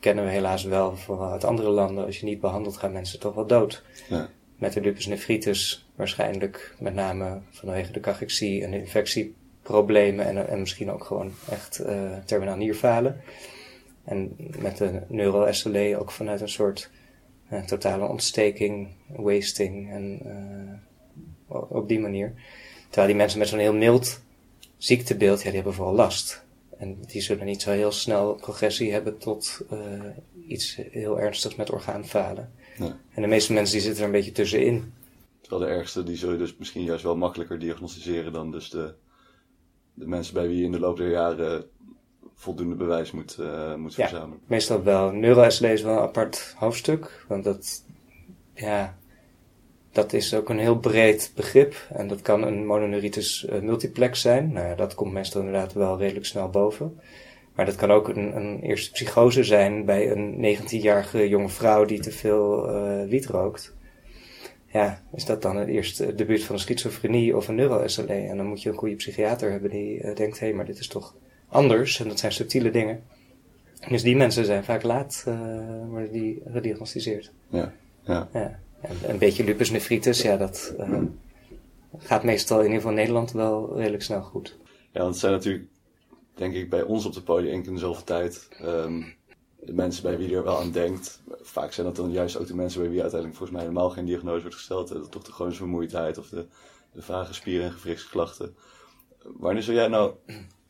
kennen 0.00 0.24
we 0.24 0.30
helaas 0.30 0.64
wel 0.64 0.96
vooral 0.96 1.30
uit 1.30 1.44
andere 1.44 1.68
landen. 1.68 2.04
Als 2.04 2.18
je 2.18 2.26
niet 2.26 2.40
behandelt, 2.40 2.76
gaan 2.76 2.92
mensen 2.92 3.20
toch 3.20 3.34
wel 3.34 3.46
dood. 3.46 3.82
Ja. 4.08 4.28
Met 4.56 4.72
de 4.72 4.80
lupus 4.80 5.06
nephritis 5.06 5.88
waarschijnlijk 5.94 6.74
met 6.78 6.94
name 6.94 7.40
vanwege 7.50 7.92
de 7.92 8.00
cachexie 8.00 8.64
en 8.64 8.70
de 8.70 8.78
infectieproblemen 8.78 10.26
en, 10.26 10.48
en 10.48 10.60
misschien 10.60 10.90
ook 10.90 11.04
gewoon 11.04 11.32
echt 11.50 11.80
uh, 11.86 12.16
terminaal 12.24 12.56
nierfalen. 12.56 13.20
En 14.04 14.36
met 14.58 14.76
de 14.76 15.00
neuro-SLE 15.08 15.96
ook 15.98 16.10
vanuit 16.10 16.40
een 16.40 16.48
soort 16.48 16.90
uh, 17.52 17.62
totale 17.62 18.06
ontsteking, 18.06 18.88
wasting 19.06 19.90
en 19.90 20.20
op 21.48 21.88
die 21.88 22.00
manier. 22.00 22.32
Terwijl 22.84 23.06
die 23.06 23.16
mensen 23.16 23.38
met 23.38 23.48
zo'n 23.48 23.58
heel 23.58 23.74
mild 23.74 24.20
ziektebeeld, 24.84 25.38
ja, 25.38 25.44
die 25.44 25.54
hebben 25.54 25.74
vooral 25.74 25.94
last. 25.94 26.44
En 26.78 26.98
die 27.06 27.20
zullen 27.22 27.46
niet 27.46 27.62
zo 27.62 27.70
heel 27.70 27.92
snel 27.92 28.34
progressie 28.34 28.92
hebben 28.92 29.18
tot 29.18 29.60
uh, 29.72 29.78
iets 30.48 30.78
heel 30.90 31.20
ernstigs 31.20 31.56
met 31.56 31.70
orgaanfalen. 31.70 32.52
Ja. 32.78 32.96
En 33.14 33.22
de 33.22 33.28
meeste 33.28 33.52
mensen 33.52 33.74
die 33.74 33.82
zitten 33.82 34.00
er 34.00 34.06
een 34.06 34.14
beetje 34.14 34.32
tussenin. 34.32 34.92
Terwijl 35.40 35.62
de 35.62 35.76
ergste, 35.76 36.02
die 36.02 36.16
zul 36.16 36.32
je 36.32 36.38
dus 36.38 36.56
misschien 36.56 36.84
juist 36.84 37.02
wel 37.02 37.16
makkelijker 37.16 37.58
diagnosticeren 37.58 38.32
dan 38.32 38.50
dus 38.50 38.70
de, 38.70 38.94
de 39.94 40.06
mensen 40.06 40.34
bij 40.34 40.48
wie 40.48 40.58
je 40.58 40.64
in 40.64 40.72
de 40.72 40.80
loop 40.80 40.96
der 40.96 41.10
jaren 41.10 41.64
voldoende 42.34 42.74
bewijs 42.74 43.10
moet, 43.10 43.36
uh, 43.40 43.74
moet 43.74 43.94
ja, 43.94 44.08
verzamelen. 44.08 44.40
meestal 44.46 44.82
wel. 44.82 45.12
Neuro-SLE 45.12 45.72
is 45.72 45.82
wel 45.82 45.96
een 45.96 46.02
apart 46.02 46.54
hoofdstuk, 46.56 47.24
want 47.28 47.44
dat, 47.44 47.84
ja, 48.54 48.98
dat 49.92 50.12
is 50.12 50.34
ook 50.34 50.48
een 50.48 50.58
heel 50.58 50.78
breed 50.78 51.32
begrip. 51.34 51.74
En 51.92 52.08
dat 52.08 52.22
kan 52.22 52.42
een 52.42 52.66
mononeuritis 52.66 53.46
uh, 53.50 53.60
multiplex 53.60 54.20
zijn. 54.20 54.52
Nou 54.52 54.66
ja, 54.66 54.74
dat 54.74 54.94
komt 54.94 55.12
meestal 55.12 55.40
inderdaad 55.40 55.72
wel 55.72 55.98
redelijk 55.98 56.26
snel 56.26 56.48
boven. 56.48 57.00
Maar 57.54 57.66
dat 57.66 57.76
kan 57.76 57.90
ook 57.90 58.08
een, 58.08 58.36
een 58.36 58.60
eerste 58.60 58.90
psychose 58.90 59.44
zijn 59.44 59.84
bij 59.84 60.10
een 60.10 60.56
19-jarige 60.56 61.28
jonge 61.28 61.48
vrouw 61.48 61.84
die 61.84 62.00
te 62.00 62.10
veel 62.10 62.70
uh, 62.70 63.08
wiet 63.08 63.26
rookt. 63.26 63.74
Ja, 64.66 65.02
is 65.14 65.24
dat 65.24 65.42
dan 65.42 65.56
het 65.56 65.68
eerste 65.68 66.14
debuut 66.14 66.44
van 66.44 66.54
een 66.54 66.60
schizofrenie 66.60 67.36
of 67.36 67.48
een 67.48 67.54
neuro-SLE? 67.54 68.12
En 68.12 68.36
dan 68.36 68.46
moet 68.46 68.62
je 68.62 68.68
een 68.68 68.76
goede 68.76 68.94
psychiater 68.94 69.50
hebben 69.50 69.70
die 69.70 70.02
uh, 70.02 70.14
denkt, 70.14 70.38
hé, 70.38 70.46
hey, 70.46 70.54
maar 70.54 70.64
dit 70.64 70.78
is 70.78 70.88
toch 70.88 71.14
anders. 71.48 72.00
En 72.00 72.08
dat 72.08 72.18
zijn 72.18 72.32
subtiele 72.32 72.70
dingen. 72.70 73.02
Dus 73.88 74.02
die 74.02 74.16
mensen 74.16 74.44
zijn 74.44 74.64
vaak 74.64 74.82
laat 74.82 75.24
worden 75.88 76.12
die 76.12 76.42
gediagnosticeerd. 76.52 77.32
Ja, 77.48 77.72
ja. 78.02 78.28
ja 78.32 78.58
een 79.06 79.18
beetje 79.18 79.44
lupus 79.44 79.70
nephritis, 79.70 80.22
ja, 80.22 80.36
dat 80.36 80.74
uh, 80.78 81.02
gaat 81.98 82.24
meestal 82.24 82.58
in 82.58 82.64
ieder 82.64 82.76
geval 82.76 82.92
in 82.92 82.98
Nederland 82.98 83.32
wel 83.32 83.76
redelijk 83.76 84.02
snel 84.02 84.22
goed. 84.22 84.58
Ja, 84.92 85.00
want 85.00 85.10
het 85.10 85.20
zijn 85.20 85.32
natuurlijk, 85.32 85.68
denk 86.34 86.54
ik, 86.54 86.70
bij 86.70 86.82
ons 86.82 87.04
op 87.04 87.12
de 87.12 87.22
keer 87.22 87.44
in 87.44 87.78
zoveel 87.78 88.04
tijd 88.04 88.48
um, 88.62 89.14
de 89.60 89.72
mensen 89.72 90.02
bij 90.02 90.18
wie 90.18 90.28
je 90.28 90.36
er 90.36 90.44
wel 90.44 90.58
aan 90.58 90.70
denkt. 90.70 91.22
Vaak 91.40 91.72
zijn 91.72 91.86
dat 91.86 91.96
dan 91.96 92.10
juist 92.10 92.36
ook 92.36 92.46
de 92.46 92.54
mensen 92.54 92.80
bij 92.80 92.90
wie 92.90 93.00
uiteindelijk 93.00 93.38
volgens 93.38 93.58
mij 93.58 93.68
helemaal 93.68 93.90
geen 93.90 94.04
diagnose 94.04 94.40
wordt 94.40 94.56
gesteld. 94.56 95.10
Toch 95.10 95.22
de 95.22 95.32
chronische 95.32 95.62
vermoeidheid 95.62 96.18
of 96.18 96.28
de, 96.28 96.46
de 96.92 97.02
vage 97.02 97.34
spieren- 97.34 97.66
en 97.66 97.72
gewrichtsklachten. 97.72 98.56
Wanneer 99.22 99.62
zou 99.62 99.76
jij 99.76 99.88
nou 99.88 100.14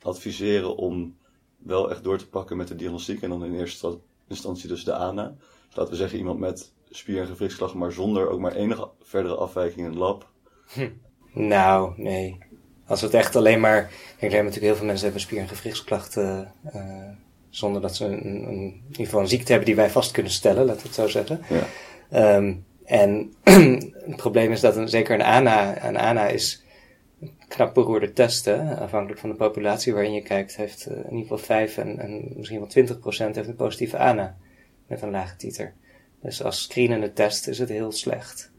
adviseren 0.02 0.76
om 0.76 1.16
wel 1.58 1.90
echt 1.90 2.04
door 2.04 2.18
te 2.18 2.28
pakken 2.28 2.56
met 2.56 2.68
de 2.68 2.76
diagnostiek 2.76 3.22
en 3.22 3.30
dan 3.30 3.44
in 3.44 3.54
eerste 3.54 3.98
instantie 4.28 4.68
dus 4.68 4.84
de 4.84 4.94
ANA? 4.94 5.36
Laten 5.74 5.92
we 5.92 5.98
zeggen 5.98 6.18
iemand 6.18 6.38
met 6.38 6.72
spier- 6.96 7.20
en 7.20 7.26
gewrichtsklachten, 7.26 7.78
maar 7.78 7.92
zonder 7.92 8.28
ook 8.28 8.40
maar 8.40 8.54
enige 8.54 8.88
verdere 9.02 9.34
afwijking 9.34 9.78
in 9.78 9.84
het 9.86 9.94
lab? 9.94 10.30
Hm. 10.72 10.88
Nou, 11.32 11.92
nee. 11.96 12.38
Als 12.86 13.00
het 13.00 13.14
echt 13.14 13.36
alleen 13.36 13.60
maar. 13.60 13.90
Kijk, 14.18 14.32
er 14.32 14.38
natuurlijk 14.38 14.64
heel 14.64 14.76
veel 14.76 14.86
mensen 14.86 15.04
hebben 15.04 15.22
spier- 15.22 15.40
en 15.40 15.48
gewrichtsklachten. 15.48 16.52
Uh, 16.74 17.08
zonder 17.50 17.82
dat 17.82 17.96
ze 17.96 18.04
een, 18.04 18.24
een, 18.24 18.48
in 18.48 18.84
ieder 18.90 19.04
geval 19.04 19.20
een 19.20 19.28
ziekte 19.28 19.50
hebben 19.50 19.66
die 19.66 19.76
wij 19.76 19.90
vast 19.90 20.10
kunnen 20.10 20.32
stellen, 20.32 20.64
laten 20.64 20.82
we 20.82 20.86
het 20.86 20.96
zo 20.96 21.08
zeggen. 21.08 21.40
Ja. 21.48 22.36
Um, 22.36 22.64
en 22.84 23.32
het 24.10 24.16
probleem 24.16 24.52
is 24.52 24.60
dat 24.60 24.76
een, 24.76 24.88
zeker 24.88 25.14
een 25.14 25.22
ANA, 25.22 25.84
een 25.84 25.96
ANA 25.96 26.26
is 26.26 26.64
knap 27.48 27.74
beroerde 27.74 28.12
testen, 28.12 28.78
afhankelijk 28.78 29.20
van 29.20 29.30
de 29.30 29.36
populatie 29.36 29.92
waarin 29.92 30.12
je 30.12 30.22
kijkt, 30.22 30.56
heeft 30.56 30.88
uh, 30.90 30.96
in 30.96 31.02
ieder 31.02 31.20
geval 31.20 31.38
5 31.38 31.78
en, 31.78 31.98
en 31.98 32.32
misschien 32.36 32.58
wel 32.58 32.68
20 32.68 32.98
procent 32.98 33.34
heeft 33.34 33.48
een 33.48 33.56
positieve 33.56 33.98
ANA 33.98 34.36
met 34.86 35.02
een 35.02 35.10
lage 35.10 35.36
titer. 35.36 35.74
Dus 36.22 36.42
als 36.42 36.62
screenende 36.62 37.12
test 37.12 37.48
is 37.48 37.58
het 37.58 37.68
heel 37.68 37.92
slecht. 37.92 38.52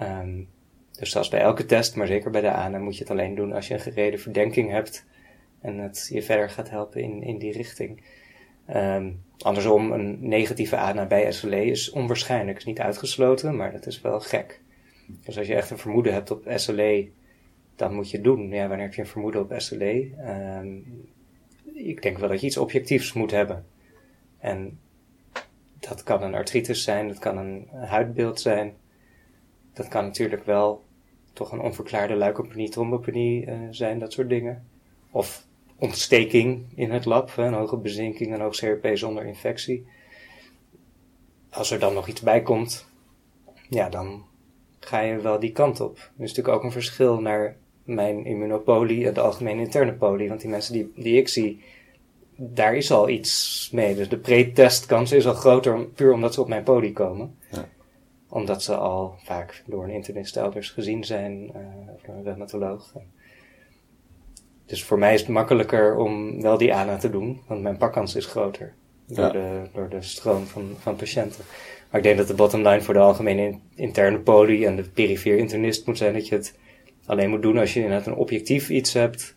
Um, 0.00 0.48
dus 0.92 1.10
zoals 1.10 1.28
bij 1.28 1.40
elke 1.40 1.66
test, 1.66 1.96
maar 1.96 2.06
zeker 2.06 2.30
bij 2.30 2.40
de 2.40 2.52
ANA, 2.52 2.78
moet 2.78 2.96
je 2.96 3.02
het 3.02 3.10
alleen 3.10 3.34
doen 3.34 3.52
als 3.52 3.68
je 3.68 3.74
een 3.74 3.80
gereden 3.80 4.20
verdenking 4.20 4.70
hebt 4.70 5.04
en 5.60 5.78
het 5.78 6.08
je 6.12 6.22
verder 6.22 6.50
gaat 6.50 6.70
helpen 6.70 7.02
in, 7.02 7.22
in 7.22 7.38
die 7.38 7.52
richting. 7.52 8.02
Um, 8.74 9.22
andersom, 9.38 9.92
een 9.92 10.28
negatieve 10.28 10.76
ANA 10.76 11.06
bij 11.06 11.32
SLE 11.32 11.64
is 11.64 11.90
onwaarschijnlijk, 11.90 12.58
is 12.58 12.64
niet 12.64 12.80
uitgesloten, 12.80 13.56
maar 13.56 13.72
dat 13.72 13.86
is 13.86 14.00
wel 14.00 14.20
gek. 14.20 14.60
Dus 15.24 15.38
als 15.38 15.46
je 15.46 15.54
echt 15.54 15.70
een 15.70 15.78
vermoeden 15.78 16.12
hebt 16.12 16.30
op 16.30 16.44
SLE, 16.54 17.08
dan 17.76 17.94
moet 17.94 18.10
je 18.10 18.16
het 18.16 18.24
doen. 18.24 18.48
Ja, 18.48 18.68
wanneer 18.68 18.86
heb 18.86 18.94
je 18.94 19.00
een 19.00 19.06
vermoeden 19.06 19.40
op 19.40 19.54
SLE? 19.56 20.10
Ehm, 20.18 20.76
ik 21.74 22.02
denk 22.02 22.18
wel 22.18 22.28
dat 22.28 22.40
je 22.40 22.46
iets 22.46 22.56
objectiefs 22.56 23.12
moet 23.12 23.30
hebben. 23.30 23.64
En 24.38 24.78
dat 25.88 26.02
kan 26.02 26.22
een 26.22 26.34
artritis 26.34 26.82
zijn, 26.82 27.08
dat 27.08 27.18
kan 27.18 27.38
een 27.38 27.68
huidbeeld 27.72 28.40
zijn. 28.40 28.74
Dat 29.72 29.88
kan 29.88 30.04
natuurlijk 30.04 30.44
wel 30.44 30.82
toch 31.32 31.52
een 31.52 31.60
onverklaarde 31.60 32.16
leukopenie, 32.16 32.68
trombopenie 32.68 33.46
uh, 33.46 33.54
zijn, 33.70 33.98
dat 33.98 34.12
soort 34.12 34.28
dingen. 34.28 34.66
Of 35.10 35.46
ontsteking 35.78 36.64
in 36.74 36.90
het 36.90 37.04
lab, 37.04 37.36
een 37.36 37.52
hoge 37.52 37.76
bezinking, 37.76 38.34
een 38.34 38.40
hoog 38.40 38.56
CRP 38.56 38.96
zonder 38.96 39.24
infectie. 39.24 39.86
Als 41.50 41.70
er 41.70 41.78
dan 41.78 41.94
nog 41.94 42.08
iets 42.08 42.20
bij 42.20 42.42
komt, 42.42 42.86
ja, 43.68 43.88
dan 43.88 44.24
ga 44.80 45.00
je 45.00 45.20
wel 45.20 45.38
die 45.38 45.52
kant 45.52 45.80
op. 45.80 45.96
Er 45.96 46.24
is 46.24 46.28
natuurlijk 46.28 46.56
ook 46.56 46.64
een 46.64 46.72
verschil 46.72 47.20
naar 47.20 47.56
mijn 47.84 48.24
immunopolie 48.24 49.06
en 49.06 49.14
de 49.14 49.20
algemene 49.20 49.60
interne 49.60 49.92
polie. 49.92 50.28
Want 50.28 50.40
die 50.40 50.50
mensen 50.50 50.72
die, 50.72 50.92
die 50.96 51.16
ik 51.16 51.28
zie, 51.28 51.62
daar 52.50 52.74
is 52.76 52.90
al 52.90 53.08
iets 53.08 53.68
mee. 53.72 53.94
Dus 53.94 54.08
de 54.08 54.16
pre-testkans 54.18 55.12
is 55.12 55.26
al 55.26 55.34
groter, 55.34 55.84
puur 55.86 56.12
omdat 56.12 56.34
ze 56.34 56.40
op 56.40 56.48
mijn 56.48 56.62
poli 56.62 56.92
komen. 56.92 57.36
Ja. 57.50 57.68
Omdat 58.28 58.62
ze 58.62 58.74
al 58.76 59.14
vaak 59.24 59.62
door 59.66 59.84
een 59.84 59.90
internist 59.90 60.36
elders 60.36 60.70
gezien 60.70 61.04
zijn, 61.04 61.32
uh, 61.56 61.94
of 61.94 62.00
door 62.06 62.14
een 62.14 62.24
reumatoloog. 62.24 62.92
Dus 64.66 64.84
voor 64.84 64.98
mij 64.98 65.14
is 65.14 65.20
het 65.20 65.28
makkelijker 65.28 65.96
om 65.96 66.42
wel 66.42 66.58
die 66.58 66.74
ANA 66.74 66.96
te 66.96 67.10
doen, 67.10 67.40
want 67.46 67.62
mijn 67.62 67.76
pakkans 67.76 68.14
is 68.14 68.26
groter. 68.26 68.74
Door, 69.06 69.24
Ja. 69.24 69.30
de, 69.32 69.62
door 69.72 69.88
de 69.88 70.02
stroom 70.02 70.44
van, 70.46 70.70
van 70.78 70.96
patiënten. 70.96 71.44
Maar 71.90 72.00
ik 72.00 72.06
denk 72.06 72.18
dat 72.18 72.26
de 72.28 72.34
bottom 72.34 72.60
line 72.68 72.82
voor 72.82 72.94
de 72.94 73.00
algemene 73.00 73.42
in- 73.42 73.62
interne 73.74 74.18
poli 74.18 74.64
en 74.64 74.76
de 74.76 74.82
perifeer 74.82 75.36
internist 75.36 75.86
moet 75.86 75.98
zijn 75.98 76.12
dat 76.12 76.28
je 76.28 76.34
het 76.34 76.58
alleen 77.06 77.30
moet 77.30 77.42
doen 77.42 77.58
als 77.58 77.74
je 77.74 77.80
inderdaad 77.80 78.06
een 78.06 78.14
objectief 78.14 78.70
iets 78.70 78.92
hebt. 78.92 79.36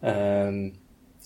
Ehm, 0.00 0.70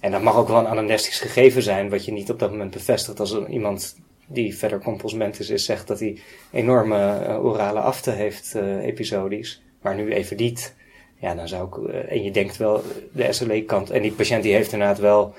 en 0.07 0.13
dat 0.13 0.23
mag 0.23 0.37
ook 0.37 0.49
wel 0.49 0.59
een 0.59 0.67
anamnestisch 0.67 1.21
gegeven 1.21 1.63
zijn, 1.63 1.91
wat 1.91 2.05
je 2.05 2.13
niet 2.13 2.31
op 2.31 2.39
dat 2.39 2.51
moment 2.51 2.71
bevestigt 2.71 3.21
als 3.21 3.47
iemand 3.47 3.97
die 4.27 4.57
verder 4.57 4.79
compulsmentis 4.79 5.51
is, 5.51 5.65
zegt 5.65 5.87
dat 5.87 6.01
hij 6.01 6.19
enorme 6.51 7.19
eh, 7.19 7.45
orale 7.45 7.81
afte 7.81 8.11
heeft, 8.11 8.55
eh, 8.55 8.85
episodisch, 8.85 9.63
maar 9.81 9.95
nu 9.95 10.13
even 10.13 10.37
niet. 10.37 10.75
Ja, 11.21 11.35
dan 11.35 11.49
zou 11.49 11.67
ik, 11.67 11.89
eh, 11.89 12.13
en 12.13 12.23
je 12.23 12.31
denkt 12.31 12.57
wel 12.57 12.83
de 13.13 13.33
SLE-kant, 13.33 13.91
en 13.91 14.03
die 14.03 14.13
patiënt 14.13 14.43
die 14.43 14.55
heeft 14.55 14.73
inderdaad 14.73 14.99
wel 14.99 15.35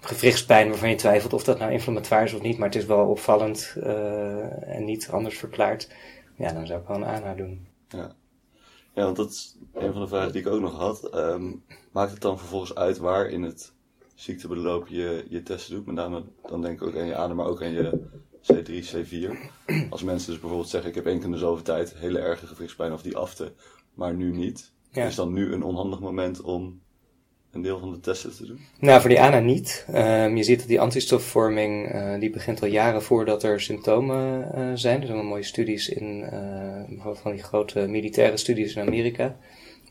gewrichtspijn 0.00 0.68
waarvan 0.68 0.90
je 0.90 0.94
twijfelt 0.94 1.32
of 1.32 1.44
dat 1.44 1.58
nou 1.58 1.72
inflammatoire 1.72 2.24
is 2.24 2.34
of 2.34 2.42
niet, 2.42 2.58
maar 2.58 2.68
het 2.68 2.78
is 2.78 2.86
wel 2.86 3.08
opvallend 3.08 3.76
en 4.60 4.84
niet 4.84 5.08
anders 5.10 5.38
verklaard. 5.38 5.88
Ja, 6.36 6.52
dan 6.52 6.66
zou 6.66 6.80
ik 6.80 6.86
wel 6.86 6.96
een 6.96 7.04
ANA 7.04 7.34
doen. 7.34 7.66
Ja. 7.88 8.12
ja, 8.94 9.04
want 9.04 9.16
dat 9.16 9.30
is 9.30 9.56
een 9.74 9.92
van 9.92 10.02
de 10.02 10.08
vragen 10.08 10.32
die 10.32 10.40
ik 10.40 10.48
ook 10.48 10.60
nog 10.60 10.76
had. 10.76 11.10
Ehm, 11.10 11.52
maakt 11.92 12.10
het 12.10 12.20
dan 12.20 12.38
vervolgens 12.38 12.74
uit 12.74 12.98
waar 12.98 13.28
in 13.28 13.42
het 13.42 13.76
ziektebeloop 14.18 14.88
je 14.88 15.24
je 15.28 15.42
testen 15.42 15.74
doet? 15.74 15.86
Met 15.86 15.94
name 15.94 16.22
dan 16.46 16.62
denk 16.62 16.80
ik 16.80 16.88
ook 16.88 16.96
aan 16.96 17.06
je 17.06 17.16
adem, 17.16 17.36
maar 17.36 17.46
ook 17.46 17.62
aan 17.62 17.72
je 17.72 18.00
C3, 18.52 18.70
C4. 18.94 19.30
Als 19.90 20.02
mensen 20.02 20.30
dus 20.30 20.40
bijvoorbeeld 20.40 20.68
zeggen, 20.68 20.90
ik 20.90 20.96
heb 20.96 21.06
één 21.06 21.16
keer 21.16 21.24
in 21.24 21.32
de 21.32 21.38
zoveel 21.38 21.64
tijd 21.64 21.94
hele 21.94 22.18
erge 22.18 22.46
gewrichtspijn 22.46 22.92
of 22.92 23.02
die 23.02 23.16
afte, 23.16 23.52
maar 23.94 24.14
nu 24.14 24.32
niet. 24.32 24.72
Ja. 24.90 25.06
Is 25.06 25.14
dan 25.14 25.32
nu 25.32 25.52
een 25.52 25.62
onhandig 25.62 26.00
moment 26.00 26.40
om 26.40 26.80
een 27.50 27.62
deel 27.62 27.78
van 27.78 27.92
de 27.92 28.00
testen 28.00 28.36
te 28.36 28.46
doen? 28.46 28.60
Nou, 28.80 29.00
voor 29.00 29.10
die 29.10 29.20
ANA 29.20 29.38
niet. 29.38 29.86
Ehm, 29.92 30.36
je 30.36 30.42
ziet 30.42 30.58
dat 30.58 30.68
die 30.68 30.80
antistofvorming, 30.80 31.88
eh, 31.88 32.20
die 32.20 32.30
begint 32.30 32.62
al 32.62 32.68
jaren 32.68 33.02
voordat 33.02 33.42
er 33.42 33.60
symptomen 33.60 34.52
eh, 34.52 34.70
zijn. 34.74 35.00
Er 35.00 35.06
zijn 35.06 35.18
wel 35.18 35.22
mooie 35.22 35.42
studies 35.42 35.88
in, 35.88 36.22
eh, 36.22 36.84
bijvoorbeeld 36.88 37.18
van 37.18 37.32
die 37.32 37.42
grote 37.42 37.86
militaire 37.86 38.36
studies 38.36 38.74
in 38.74 38.86
Amerika. 38.86 39.36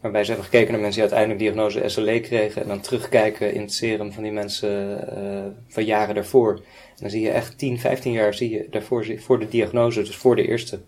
Waarbij 0.01 0.23
ze 0.23 0.31
hebben 0.31 0.49
gekeken 0.49 0.71
naar 0.71 0.81
mensen 0.81 1.01
die 1.01 1.11
uiteindelijk 1.11 1.39
diagnose 1.39 1.89
SLE 1.89 2.19
kregen. 2.19 2.61
En 2.61 2.67
dan 2.67 2.79
terugkijken 2.79 3.53
in 3.53 3.61
het 3.61 3.73
serum 3.73 4.13
van 4.13 4.23
die 4.23 4.31
mensen 4.31 5.07
eh, 5.15 5.45
van 5.67 5.85
jaren 5.85 6.15
daarvoor. 6.15 6.53
En 6.55 7.01
dan 7.01 7.09
zie 7.09 7.21
je 7.21 7.29
echt 7.29 7.57
10, 7.57 7.79
15 7.79 8.11
jaar 8.11 8.33
zie 8.33 8.49
je 8.49 8.67
daarvoor, 8.69 9.05
voor 9.17 9.39
de 9.39 9.47
diagnose, 9.47 10.01
dus 10.01 10.15
voor 10.15 10.35
de 10.35 10.47
eerste 10.47 10.81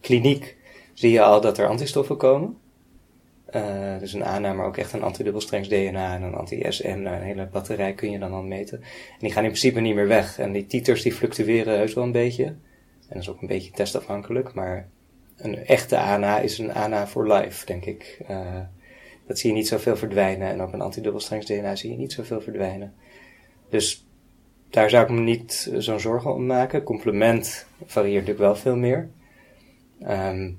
kliniek, 0.00 0.56
zie 0.94 1.10
je 1.10 1.22
al 1.22 1.40
dat 1.40 1.58
er 1.58 1.68
antistoffen 1.68 2.16
komen. 2.16 2.56
Eh, 3.46 3.98
dus 3.98 4.12
een 4.12 4.24
ANA, 4.24 4.52
maar 4.52 4.66
ook 4.66 4.76
echt 4.76 4.92
een 4.92 5.02
antidubbelstrengs 5.02 5.68
DNA 5.68 6.14
en 6.14 6.22
een 6.22 6.34
anti-SN. 6.34 7.02
Nou, 7.02 7.16
een 7.16 7.22
hele 7.22 7.46
batterij 7.52 7.92
kun 7.92 8.10
je 8.10 8.18
dan 8.18 8.32
al 8.32 8.42
meten. 8.42 8.80
En 8.80 9.18
die 9.18 9.32
gaan 9.32 9.44
in 9.44 9.50
principe 9.50 9.80
niet 9.80 9.94
meer 9.94 10.08
weg. 10.08 10.38
En 10.38 10.52
die 10.52 10.66
titers 10.66 11.02
die 11.02 11.12
fluctueren 11.12 11.76
heus 11.76 11.94
wel 11.94 12.04
een 12.04 12.12
beetje. 12.12 12.44
En 12.44 12.56
dat 13.08 13.22
is 13.22 13.30
ook 13.30 13.40
een 13.40 13.48
beetje 13.48 13.70
testafhankelijk. 13.70 14.54
Maar 14.54 14.88
een 15.42 15.66
echte 15.66 15.98
ANA 15.98 16.38
is 16.38 16.58
een 16.58 16.72
ANA 16.72 17.06
for 17.06 17.32
life, 17.32 17.66
denk 17.66 17.84
ik. 17.84 18.20
Eh, 18.26 18.60
dat 19.26 19.38
zie 19.38 19.50
je 19.50 19.56
niet 19.56 19.68
zoveel 19.68 19.96
verdwijnen. 19.96 20.48
En 20.48 20.60
ook 20.60 20.72
een 20.72 20.80
antidubbelstrengs 20.80 21.46
DNA 21.46 21.76
zie 21.76 21.90
je 21.90 21.96
niet 21.96 22.12
zoveel 22.12 22.40
verdwijnen. 22.40 22.94
Dus 23.68 24.06
daar 24.70 24.90
zou 24.90 25.04
ik 25.04 25.10
me 25.10 25.20
niet 25.20 25.72
zo'n 25.76 26.00
zorgen 26.00 26.34
om 26.34 26.46
maken. 26.46 26.82
Complement 26.82 27.66
varieert 27.86 28.26
natuurlijk 28.26 28.38
wel 28.38 28.56
veel 28.56 28.76
meer. 28.76 29.10
Ehm, 30.00 30.50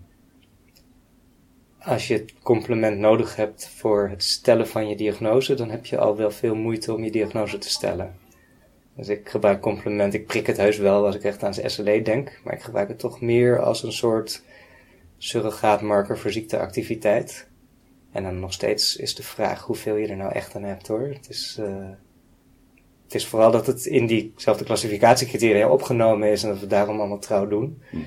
als 1.79 2.07
je 2.07 2.13
het 2.13 2.33
complement 2.43 2.97
nodig 2.97 3.35
hebt 3.35 3.67
voor 3.67 4.09
het 4.09 4.23
stellen 4.23 4.67
van 4.67 4.89
je 4.89 4.95
diagnose, 4.95 5.53
dan 5.53 5.69
heb 5.69 5.85
je 5.85 5.97
al 5.97 6.15
wel 6.15 6.31
veel 6.31 6.55
moeite 6.55 6.93
om 6.93 7.03
je 7.03 7.11
diagnose 7.11 7.57
te 7.57 7.69
stellen. 7.69 8.15
Dus 8.95 9.07
ik 9.07 9.29
gebruik 9.29 9.61
complement, 9.61 10.13
ik 10.13 10.25
prik 10.25 10.47
het 10.47 10.57
heus 10.57 10.77
wel 10.77 11.05
als 11.05 11.15
ik 11.15 11.23
echt 11.23 11.43
aan 11.43 11.53
SLE 11.53 12.01
denk, 12.01 12.39
maar 12.43 12.53
ik 12.53 12.61
gebruik 12.61 12.87
het 12.87 12.99
toch 12.99 13.21
meer 13.21 13.61
als 13.61 13.83
een 13.83 13.91
soort 13.91 14.43
surrogaatmarker 15.23 16.17
voor 16.17 16.31
ziekteactiviteit. 16.31 17.49
En 18.11 18.23
dan 18.23 18.39
nog 18.39 18.53
steeds 18.53 18.95
is 18.95 19.15
de 19.15 19.23
vraag 19.23 19.63
hoeveel 19.63 19.95
je 19.95 20.07
er 20.07 20.17
nou 20.17 20.31
echt 20.31 20.55
aan 20.55 20.63
hebt 20.63 20.87
hoor. 20.87 21.07
Het 21.07 21.29
is, 21.29 21.57
eh, 21.59 21.89
het 23.03 23.15
is 23.15 23.27
vooral 23.27 23.51
dat 23.51 23.67
het 23.67 23.85
in 23.85 24.07
diezelfde 24.07 24.63
klassificatiecriteria 24.63 25.69
opgenomen 25.69 26.31
is 26.31 26.43
en 26.43 26.49
dat 26.49 26.59
we 26.59 26.67
daarom 26.67 26.99
allemaal 26.99 27.19
trouw 27.19 27.47
doen. 27.47 27.81
Mhm. 27.91 28.03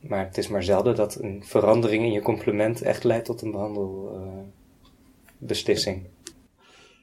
Maar 0.00 0.24
het 0.24 0.38
is 0.38 0.48
maar 0.48 0.62
zelden 0.62 0.94
dat 0.94 1.20
een 1.20 1.44
verandering 1.44 2.04
in 2.04 2.12
je 2.12 2.22
complement 2.22 2.82
echt 2.82 3.04
leidt 3.04 3.24
tot 3.24 3.42
een 3.42 3.50
behandelbeslissing. 3.50 6.04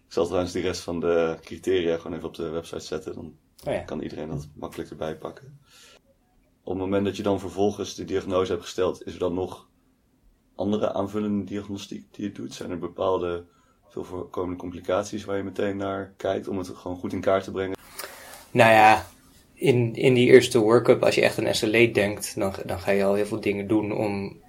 Ik 0.05 0.13
zal 0.19 0.25
trouwens 0.25 0.53
die 0.53 0.61
rest 0.61 0.81
van 0.81 0.99
de 0.99 1.37
criteria 1.41 1.97
gewoon 1.97 2.17
even 2.17 2.27
op 2.27 2.35
de 2.35 2.49
website 2.49 2.85
zetten. 2.85 3.15
Dan 3.15 3.33
oh 3.67 3.73
ja. 3.73 3.79
kan 3.79 4.01
iedereen 4.01 4.27
dat 4.27 4.47
makkelijk 4.53 4.89
erbij 4.89 5.15
pakken. 5.15 5.59
Op 6.63 6.73
het 6.73 6.81
moment 6.81 7.05
dat 7.05 7.17
je 7.17 7.23
dan 7.23 7.39
vervolgens 7.39 7.95
de 7.95 8.05
diagnose 8.05 8.51
hebt 8.51 8.63
gesteld, 8.63 9.05
is 9.05 9.13
er 9.13 9.19
dan 9.19 9.33
nog 9.33 9.67
andere 10.55 10.93
aanvullende 10.93 11.43
diagnostiek 11.43 12.05
die 12.11 12.25
je 12.25 12.31
doet? 12.31 12.53
Zijn 12.53 12.71
er 12.71 12.79
bepaalde 12.79 13.43
veel 13.89 14.03
voorkomende 14.03 14.59
complicaties 14.59 15.25
waar 15.25 15.37
je 15.37 15.43
meteen 15.43 15.77
naar 15.77 16.13
kijkt 16.17 16.47
om 16.47 16.57
het 16.57 16.69
gewoon 16.69 16.97
goed 16.97 17.13
in 17.13 17.21
kaart 17.21 17.43
te 17.43 17.51
brengen? 17.51 17.77
Nou 18.51 18.71
ja, 18.71 19.05
in, 19.53 19.95
in 19.95 20.13
die 20.13 20.27
eerste 20.27 20.59
workup, 20.59 21.03
als 21.03 21.15
je 21.15 21.21
echt 21.21 21.39
aan 21.39 21.55
SLE 21.55 21.91
denkt, 21.91 22.35
dan, 22.35 22.53
dan 22.65 22.79
ga 22.79 22.91
je 22.91 23.03
al 23.03 23.13
heel 23.13 23.25
veel 23.25 23.39
dingen 23.39 23.67
doen 23.67 23.91
om 23.91 24.41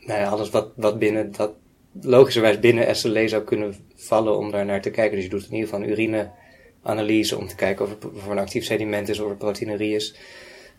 nou 0.00 0.20
ja, 0.20 0.28
alles 0.28 0.50
wat, 0.50 0.68
wat 0.76 0.98
binnen 0.98 1.32
dat 1.32 1.52
logischerwijs 2.00 2.60
binnen 2.60 2.96
SLE 2.96 3.28
zou 3.28 3.42
kunnen 3.42 3.76
vallen 3.94 4.38
om 4.38 4.50
daar 4.50 4.64
naar 4.64 4.82
te 4.82 4.90
kijken. 4.90 5.14
Dus 5.14 5.24
je 5.24 5.30
doet 5.30 5.46
in 5.46 5.54
ieder 5.54 5.68
geval 5.68 5.82
een 5.82 5.90
urineanalyse 5.90 7.38
om 7.38 7.46
te 7.48 7.54
kijken 7.54 7.84
of 7.84 7.90
er 7.90 7.96
voor 8.14 8.32
een 8.32 8.38
actief 8.38 8.64
sediment 8.64 9.08
is 9.08 9.20
of 9.20 9.30
er 9.30 9.36
proteinurie 9.36 9.94
is. 9.94 10.16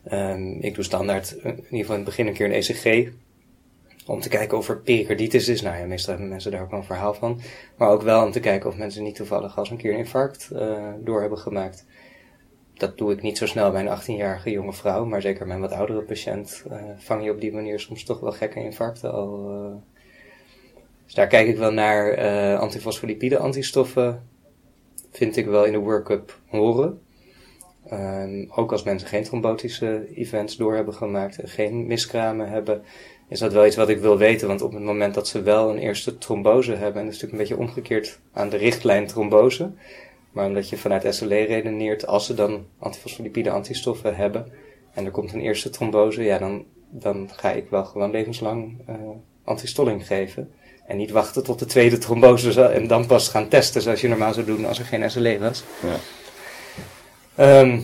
Ehm, 0.10 0.52
ik 0.60 0.76
doe 0.76 0.84
standaard 0.84 1.38
eh, 1.38 1.46
in 1.46 1.56
ieder 1.56 1.78
geval 1.78 1.96
in 1.96 2.02
het 2.02 2.10
begin 2.10 2.28
een 2.28 2.34
keer 2.34 2.46
een 2.46 2.52
ECG. 2.52 3.10
Om 4.06 4.20
te 4.20 4.30
kijken 4.30 4.58
of 4.58 4.70
er 4.70 4.78
pericarditis 4.78 5.48
is. 5.48 5.62
Nou 5.62 5.78
ja, 5.78 5.86
meestal 5.86 6.10
hebben 6.10 6.30
mensen 6.30 6.52
daar 6.52 6.62
ook 6.62 6.70
wel 6.70 6.80
een 6.80 6.86
verhaal 6.86 7.14
van. 7.14 7.40
Maar 7.78 7.90
ook 7.90 8.02
wel 8.02 8.24
om 8.24 8.32
te 8.32 8.40
kijken 8.40 8.70
of 8.70 8.78
mensen 8.78 9.04
niet 9.04 9.16
toevallig 9.16 9.58
als 9.58 9.70
een 9.70 9.78
keer 9.78 9.92
een 9.92 9.98
infarct 9.98 10.52
eh, 10.52 10.84
door 11.04 11.22
hebben 11.22 11.38
gemaakt. 11.38 11.86
Dat 12.74 12.98
doe 12.98 13.12
ik 13.12 13.22
niet 13.22 13.38
zo 13.38 13.46
snel 13.46 13.72
bij 13.72 13.86
een 13.86 14.00
18-jarige 14.00 14.52
jonge 14.52 14.74
vrouw. 14.74 15.06
Maar 15.06 15.22
zeker 15.22 15.48
mijn 15.48 15.60
wat 15.60 15.72
oudere 15.72 16.02
patiënt 16.02 16.64
eh, 16.70 16.78
vang 16.98 17.24
je 17.24 17.32
op 17.32 17.42
die 17.42 17.54
manier 17.54 17.80
soms 17.80 18.04
toch 18.04 18.20
wel 18.20 18.32
gekke 18.32 18.60
infarcten 18.60 19.14
al. 19.14 19.82
Dus 21.06 21.14
daar 21.14 21.28
kijk 21.28 21.48
ik 21.48 21.58
wel 21.58 21.72
naar. 21.72 22.18
antifosfolipide 22.58 23.38
antistoffen 23.38 24.28
vind 25.12 25.38
ik 25.38 25.46
wel 25.46 25.66
in 25.66 25.72
de 25.72 25.78
workup 25.78 26.40
horen. 26.48 27.02
Ehm, 27.90 28.46
ook 28.50 28.72
als 28.72 28.84
mensen 28.84 29.08
geen 29.08 29.24
trombotische 29.24 30.08
events 30.16 30.58
door 30.58 30.76
hebben 30.76 30.94
gemaakt 30.94 31.40
en 31.40 31.48
geen 31.48 31.88
miskramen 31.88 32.50
hebben, 32.50 32.82
is 33.28 33.40
dat 33.40 33.54
wel 33.54 33.66
iets 33.66 33.76
wat 33.76 33.90
ik 33.90 34.00
wil 34.00 34.18
weten. 34.18 34.48
Want 34.48 34.62
op 34.62 34.74
het 34.74 34.84
moment 34.84 35.14
dat 35.14 35.28
ze 35.28 35.42
wel 35.42 35.70
een 35.70 35.78
eerste 35.78 36.18
trombose 36.18 36.72
hebben, 36.72 37.02
en 37.02 37.06
dat 37.06 37.16
is 37.16 37.22
natuurlijk 37.22 37.32
een 37.32 37.58
beetje 37.58 37.68
omgekeerd 37.68 38.20
aan 38.34 38.50
de 38.50 38.58
richtlijn 38.58 39.08
trombose, 39.08 39.72
maar 40.32 40.48
omdat 40.48 40.70
je 40.70 40.78
vanuit 40.78 41.16
SLE 41.16 41.44
redeneert, 41.44 42.08
als 42.08 42.26
ze 42.26 42.34
dan 42.34 42.66
antifosfolipide 42.80 43.50
antistoffen 43.50 44.16
hebben 44.16 44.52
en 44.94 45.06
er 45.06 45.12
komt 45.12 45.34
een 45.34 45.42
eerste 45.42 45.70
trombose, 45.70 46.24
ja, 46.24 46.38
dan, 46.38 46.66
dan 46.90 47.30
ga 47.36 47.52
ik 47.52 47.70
wel 47.70 47.86
gewoon 47.86 48.12
levenslang 48.12 48.78
eh 48.86 48.96
antistolling 49.48 50.08
geven. 50.08 50.52
En 50.88 50.98
niet 50.98 51.12
wachten 51.12 51.44
tot 51.44 51.60
de 51.60 51.66
tweede 51.66 51.98
trombose 51.98 52.62
en 52.62 52.88
dan 52.88 53.06
pas 53.06 53.30
gaan 53.30 53.48
testen 53.48 53.82
zoals 53.82 54.02
je 54.02 54.08
normaal 54.08 54.34
zou 54.34 54.46
doen 54.46 54.66
als 54.66 54.80
er 54.80 54.86
geen 54.86 55.12
SLE 55.12 55.40
was. 55.40 55.64
Ja. 55.82 55.96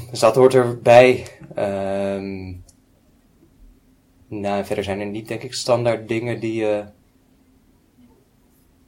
Dus 0.10 0.20
dat 0.20 0.36
hoort 0.36 0.54
erbij. 0.54 1.28
Ehm 1.56 2.62
nou, 4.42 4.66
verder 4.66 4.84
zijn 4.84 5.00
er 5.00 5.06
niet, 5.06 5.28
denk 5.28 5.42
ik, 5.44 5.54
standaard 5.54 6.08
dingen 6.08 6.40
die 6.40 6.54
je 6.54 6.84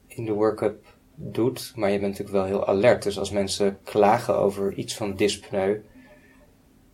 in 0.07 0.25
de 0.25 0.31
workup 0.31 0.85
doet. 1.15 1.73
Maar 1.75 1.91
je 1.91 1.99
bent 1.99 2.11
natuurlijk 2.11 2.37
wel 2.37 2.45
heel 2.45 2.67
alert. 2.67 3.03
Dus 3.03 3.19
als 3.19 3.31
mensen 3.31 3.77
klagen 3.83 4.37
over 4.37 4.73
iets 4.73 4.95
van 4.95 5.15
dyspneu, 5.15 5.81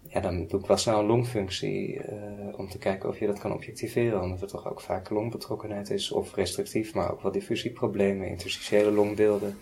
ja, 0.08 0.20
dan 0.20 0.48
doe 0.48 0.60
ik 0.60 0.66
wel 0.66 0.78
snel 0.78 1.00
een 1.00 1.06
longfunctie 1.06 2.00
eh, 2.00 2.18
om 2.58 2.70
te 2.70 2.78
kijken 2.78 3.10
of 3.10 3.20
je 3.20 3.28
dat 3.28 3.40
kan 3.40 3.54
objectiveren. 3.54 4.22
Omdat 4.22 4.42
er 4.42 4.48
toch 4.48 4.70
ook 4.70 4.82
vaak 4.82 5.10
longbetrokkenheid 5.10 5.90
is, 5.90 6.12
of 6.12 6.36
restrictief, 6.36 6.94
maar 6.94 7.12
ook 7.12 7.22
wel 7.22 7.32
diffusieproblemen, 7.32 8.28
interstitiële 8.28 8.92
longbeelden. 8.92 9.58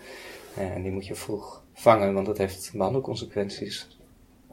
Eh, 0.56 0.74
en 0.74 0.82
die 0.82 0.92
moet 0.92 1.06
je 1.06 1.14
vroeg 1.14 1.62
vangen, 1.72 2.14
want 2.14 2.26
dat 2.26 2.38
heeft 2.38 2.70
behandelconsequenties. 2.74 3.99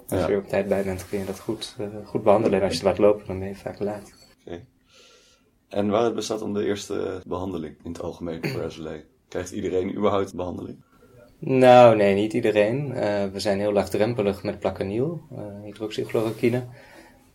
Als 0.10 0.26
je 0.26 0.32
er 0.32 0.38
op 0.38 0.48
tijd 0.48 0.68
bij 0.68 0.84
bent, 0.84 1.10
kun 1.10 1.20
je 1.20 1.26
dat 1.26 1.40
goed, 1.40 1.76
eh, 1.80 1.88
goed 2.06 2.24
behandelen. 2.24 2.60
En 2.60 2.66
als 2.66 2.78
je 2.78 2.80
het 2.80 2.88
laat 2.88 2.98
lopen, 2.98 3.28
dan 3.28 3.40
ben 3.40 3.48
je 3.48 3.56
vaak 3.56 3.80
laat. 3.80 4.14
Oké. 4.46 4.66
En 5.68 5.90
waaruit 5.90 6.16
bestaat 6.16 6.40
dan 6.40 6.54
de 6.54 6.66
eerste 6.66 7.22
behandeling 7.26 7.76
in 7.84 7.92
het 7.92 8.02
algemeen 8.02 8.48
voor 8.48 8.72
SLE? 8.72 9.04
Krijgt 9.28 9.52
iedereen 9.52 9.96
überhaupt 9.96 10.36
behandeling? 10.36 10.78
Nou, 11.40 11.96
nee, 11.96 12.16
niet 12.16 12.34
iedereen. 12.34 12.88
Uh, 12.88 13.26
we 13.26 13.40
zijn 13.40 13.60
heel 13.60 13.72
laagdrempelig 13.72 14.44
met 14.44 14.60
plakaniel, 14.60 15.22
uh, 15.32 15.40
hydroxychloroquine. 15.64 16.66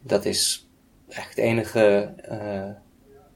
Dat 0.01 0.25
is 0.25 0.69
echt 1.09 1.29
het 1.29 1.39
enige 1.39 2.15
uh, 2.31 2.71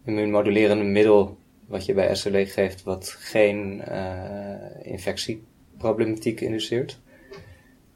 immuunmodulerende 0.05 0.85
middel 0.85 1.37
wat 1.67 1.87
je 1.87 1.95
bij 1.95 2.15
SLE 2.15 2.47
geeft, 2.47 2.83
wat 2.83 3.09
geen 3.19 3.83
infectieproblematiek 4.83 6.41
induceert. 6.41 7.01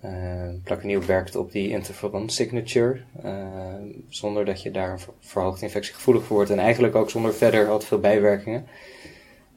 Uh, 0.05 0.99
werkt 1.07 1.37
op 1.37 1.53
die 1.53 1.69
interferon 1.69 2.29
signature, 2.29 3.01
uh, 3.25 3.75
zonder 4.09 4.45
dat 4.45 4.63
je 4.63 4.71
daar 4.71 5.01
verhoogd 5.21 5.63
infectiegevoelig 5.63 6.25
voor 6.25 6.37
wordt 6.37 6.51
en 6.51 6.59
eigenlijk 6.59 6.95
ook 6.95 7.11
zonder 7.11 7.35
verder 7.35 7.69
al 7.69 7.79
te 7.79 7.87
veel 7.87 8.01
bijwerkingen. 8.01 8.67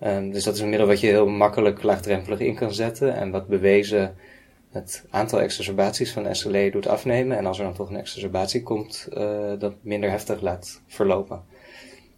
Um, 0.04 0.32
dus 0.32 0.44
dat 0.44 0.56
is 0.56 0.60
een 0.60 0.70
middel 0.70 0.88
wat 0.88 1.00
je 1.00 1.08
heel 1.08 1.28
makkelijk 1.28 1.84
laagdrempelig 1.84 2.40
in 2.40 2.56
kan 2.56 2.74
zetten 2.74 3.16
en 3.16 3.32
wat 3.32 3.48
bewezen 3.48 4.16
het 4.72 5.06
aantal 5.10 5.42
exacerbaties 5.42 6.12
van 6.12 6.36
SLE 6.36 6.70
doet 6.72 6.88
afnemen 6.88 7.38
en 7.38 7.46
als 7.46 7.58
er 7.58 7.64
dan 7.64 7.74
toch 7.74 7.90
een 7.90 7.98
exacerbatie 7.98 8.64
komt, 8.64 9.08
uh, 9.14 9.52
dat 9.60 9.74
minder 9.82 10.10
heftig 10.10 10.42
laat 10.42 10.82
verlopen. 10.88 11.44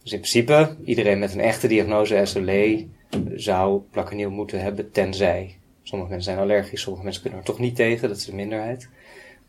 Dus 0.02 0.12
in 0.12 0.18
principe, 0.18 0.76
iedereen 0.84 1.18
met 1.18 1.34
een 1.34 1.40
echte 1.40 1.68
diagnose 1.68 2.24
SLE 2.24 2.86
zou 3.34 3.80
plakaniel 3.90 4.30
moeten 4.30 4.60
hebben, 4.60 4.90
tenzij 4.90 5.58
Sommige 5.88 6.10
mensen 6.10 6.32
zijn 6.32 6.44
allergisch, 6.44 6.80
sommige 6.80 7.04
mensen 7.04 7.22
kunnen 7.22 7.40
er 7.40 7.46
toch 7.46 7.58
niet 7.58 7.76
tegen, 7.76 8.08
dat 8.08 8.16
is 8.16 8.24
de 8.24 8.34
minderheid. 8.34 8.88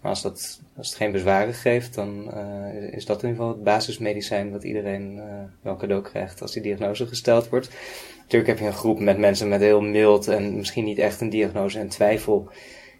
Maar 0.02 0.12
als, 0.12 0.22
dat, 0.22 0.62
als 0.78 0.88
het 0.88 0.98
geen 0.98 1.12
bezwaren 1.12 1.54
geeft, 1.54 1.94
dan 1.94 2.32
uh, 2.34 2.94
is 2.94 3.06
dat 3.06 3.24
in 3.24 3.30
ieder 3.30 3.44
geval 3.44 3.48
het 3.48 3.64
basismedicijn 3.64 4.52
wat 4.52 4.64
iedereen 4.64 5.16
uh, 5.16 5.24
wel 5.62 5.76
cadeau 5.76 6.02
krijgt 6.02 6.42
als 6.42 6.52
die 6.52 6.62
diagnose 6.62 7.08
gesteld 7.08 7.50
wordt. 7.50 7.70
Natuurlijk 8.18 8.48
heb 8.48 8.60
je 8.60 8.66
een 8.66 8.74
groep 8.74 9.00
met 9.00 9.18
mensen 9.18 9.48
met 9.48 9.62
heel 9.62 9.82
mild 9.82 10.28
en 10.28 10.56
misschien 10.56 10.84
niet 10.84 10.98
echt 10.98 11.22
een 11.22 11.30
diagnose 11.30 11.80
en 11.80 11.88
twijfel. 11.88 12.50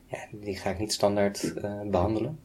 Ja, 0.06 0.20
die 0.32 0.56
ga 0.56 0.70
ik 0.70 0.80
niet 0.80 0.94
standaard 0.94 1.54
uh, 1.58 1.82
behandelen. 1.86 2.40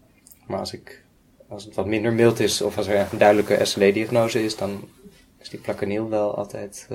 Maar 0.46 0.58
als, 0.58 0.72
ik, 0.72 1.04
als 1.48 1.64
het 1.64 1.74
wat 1.74 1.86
minder 1.86 2.12
mild 2.12 2.40
is 2.40 2.62
of 2.62 2.76
als 2.76 2.86
er 2.86 3.08
een 3.12 3.18
duidelijke 3.18 3.64
SLE-diagnose 3.64 4.44
is, 4.44 4.56
dan 4.56 4.88
is 5.40 5.48
die 5.48 5.60
plakaniel 5.60 6.08
wel 6.08 6.34
altijd 6.36 6.88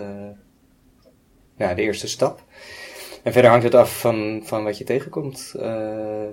ja, 1.57 1.73
de 1.73 1.81
eerste 1.81 2.07
stap. 2.07 2.43
En 3.27 3.33
verder 3.33 3.51
hangt 3.51 3.65
het 3.65 3.75
af 3.75 3.99
van, 3.99 4.41
van 4.43 4.63
wat 4.63 4.77
je 4.77 4.83
tegenkomt. 4.83 5.53
Uh, 5.59 6.27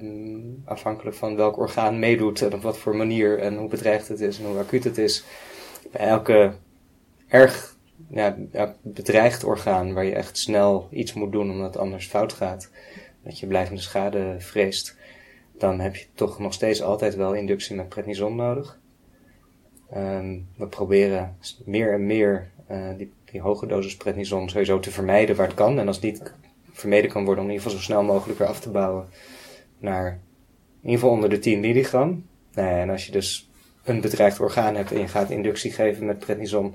afhankelijk 0.64 1.16
van 1.16 1.36
welk 1.36 1.58
orgaan 1.58 1.98
meedoet 1.98 2.42
en 2.42 2.54
op 2.54 2.62
wat 2.62 2.78
voor 2.78 2.96
manier 2.96 3.38
en 3.38 3.56
hoe 3.56 3.68
bedreigd 3.68 4.08
het 4.08 4.20
is 4.20 4.38
en 4.38 4.46
hoe 4.46 4.58
acuut 4.58 4.84
het 4.84 4.98
is. 4.98 5.24
Bij 5.90 6.06
elke 6.06 6.52
erg 7.28 7.76
ja, 8.10 8.36
bedreigd 8.82 9.44
orgaan 9.44 9.92
waar 9.92 10.04
je 10.04 10.14
echt 10.14 10.38
snel 10.38 10.88
iets 10.90 11.12
moet 11.12 11.32
doen 11.32 11.50
omdat 11.50 11.66
het 11.66 11.76
anders 11.76 12.06
fout 12.06 12.32
gaat, 12.32 12.70
dat 13.24 13.38
je 13.38 13.46
blijvende 13.46 13.80
schade 13.80 14.34
vreest, 14.38 14.96
dan 15.58 15.80
heb 15.80 15.96
je 15.96 16.06
toch 16.14 16.38
nog 16.38 16.52
steeds 16.52 16.82
altijd 16.82 17.16
wel 17.16 17.34
inductie 17.34 17.76
met 17.76 17.88
prednison 17.88 18.36
nodig. 18.36 18.78
Um, 19.96 20.48
we 20.56 20.66
proberen 20.66 21.36
meer 21.64 21.92
en 21.92 22.06
meer 22.06 22.50
uh, 22.70 22.88
die, 22.96 23.12
die 23.24 23.40
hoge 23.40 23.66
dosis 23.66 23.96
prednison 23.96 24.48
sowieso 24.48 24.80
te 24.80 24.90
vermijden 24.90 25.36
waar 25.36 25.46
het 25.46 25.56
kan. 25.56 25.78
En 25.78 25.86
als 25.86 25.96
het 25.96 26.04
niet 26.04 26.32
vermeden 26.74 27.10
kan 27.10 27.24
worden 27.24 27.44
om 27.44 27.50
in 27.50 27.56
ieder 27.56 27.70
geval 27.70 27.82
zo 27.82 27.92
snel 27.92 28.02
mogelijk 28.02 28.38
weer 28.38 28.48
af 28.48 28.60
te 28.60 28.70
bouwen 28.70 29.08
naar 29.78 30.20
in 30.82 30.90
ieder 30.90 30.98
geval 30.98 31.14
onder 31.14 31.30
de 31.30 31.38
10 31.38 31.60
milligram. 31.60 32.26
Nou 32.52 32.80
en 32.80 32.90
als 32.90 33.06
je 33.06 33.12
dus 33.12 33.50
een 33.84 34.00
bedreigd 34.00 34.40
orgaan 34.40 34.74
hebt 34.74 34.92
en 34.92 34.98
je 34.98 35.08
gaat 35.08 35.30
inductie 35.30 35.72
geven 35.72 36.06
met 36.06 36.18
prednison 36.18 36.74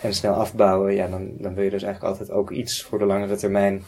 en 0.00 0.14
snel 0.14 0.34
afbouwen, 0.34 0.94
ja, 0.94 1.08
dan, 1.08 1.30
dan 1.38 1.54
wil 1.54 1.64
je 1.64 1.70
dus 1.70 1.82
eigenlijk 1.82 2.14
altijd 2.14 2.38
ook 2.38 2.50
iets 2.50 2.82
voor 2.82 2.98
de 2.98 3.04
langere 3.04 3.36
termijn 3.36 3.82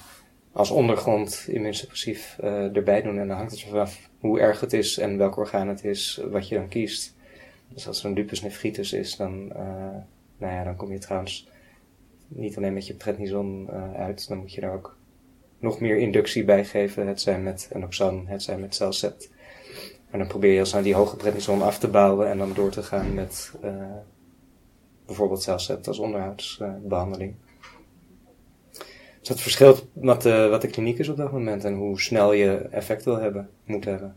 als 0.52 0.70
ondergrond 0.70 1.44
immuunsuppressief 1.48 2.38
uh, 2.44 2.76
erbij 2.76 3.02
doen. 3.02 3.18
En 3.18 3.28
dan 3.28 3.36
hangt 3.36 3.52
het 3.52 3.62
vanaf 3.62 4.10
hoe 4.18 4.40
erg 4.40 4.60
het 4.60 4.72
is 4.72 4.98
en 4.98 5.18
welk 5.18 5.36
orgaan 5.36 5.68
het 5.68 5.84
is, 5.84 6.20
wat 6.30 6.48
je 6.48 6.54
dan 6.54 6.68
kiest. 6.68 7.16
Dus 7.68 7.86
als 7.86 8.00
er 8.00 8.06
een 8.06 8.14
lupus 8.16 8.42
nephritis 8.42 8.92
is, 8.92 9.16
dan, 9.16 9.52
uh, 9.52 9.62
nou 10.38 10.52
ja, 10.52 10.64
dan 10.64 10.76
kom 10.76 10.92
je 10.92 10.98
trouwens 10.98 11.48
niet 12.28 12.56
alleen 12.56 12.72
met 12.72 12.86
je 12.86 12.94
prednison 12.94 13.68
uh, 13.70 13.94
uit, 13.94 14.28
dan 14.28 14.38
moet 14.38 14.52
je 14.52 14.60
daar 14.60 14.74
ook 14.74 14.96
nog 15.64 15.80
meer 15.80 15.96
inductie 15.96 16.44
bijgeven. 16.44 17.06
Het 17.06 17.20
zijn 17.20 17.42
met 17.42 17.70
Enoxan, 17.72 18.26
het 18.26 18.42
zijn 18.42 18.60
met 18.60 18.74
Celcept. 18.74 19.30
En 20.10 20.18
dan 20.18 20.28
probeer 20.28 20.52
je 20.52 20.60
als 20.60 20.76
aan 20.76 20.82
die 20.82 20.94
hoge 20.94 21.16
prednison 21.16 21.62
af 21.62 21.78
te 21.78 21.88
bouwen 21.88 22.28
en 22.28 22.38
dan 22.38 22.52
door 22.54 22.70
te 22.70 22.82
gaan 22.82 23.14
met 23.14 23.52
uh, 23.64 23.70
bijvoorbeeld 25.06 25.42
Celcept 25.42 25.88
als 25.88 25.98
onderhoudsbehandeling. 25.98 27.34
dus 29.18 29.28
dat 29.28 29.40
verschilt 29.40 29.86
wat 29.92 30.22
de, 30.22 30.48
wat 30.50 30.60
de 30.60 30.68
kliniek 30.68 30.98
is 30.98 31.08
op 31.08 31.16
dat 31.16 31.32
moment 31.32 31.64
en 31.64 31.74
hoe 31.74 32.00
snel 32.00 32.32
je 32.32 32.56
effect 32.56 33.04
wil 33.04 33.16
hebben, 33.16 33.48
moet 33.64 33.84
hebben. 33.84 34.16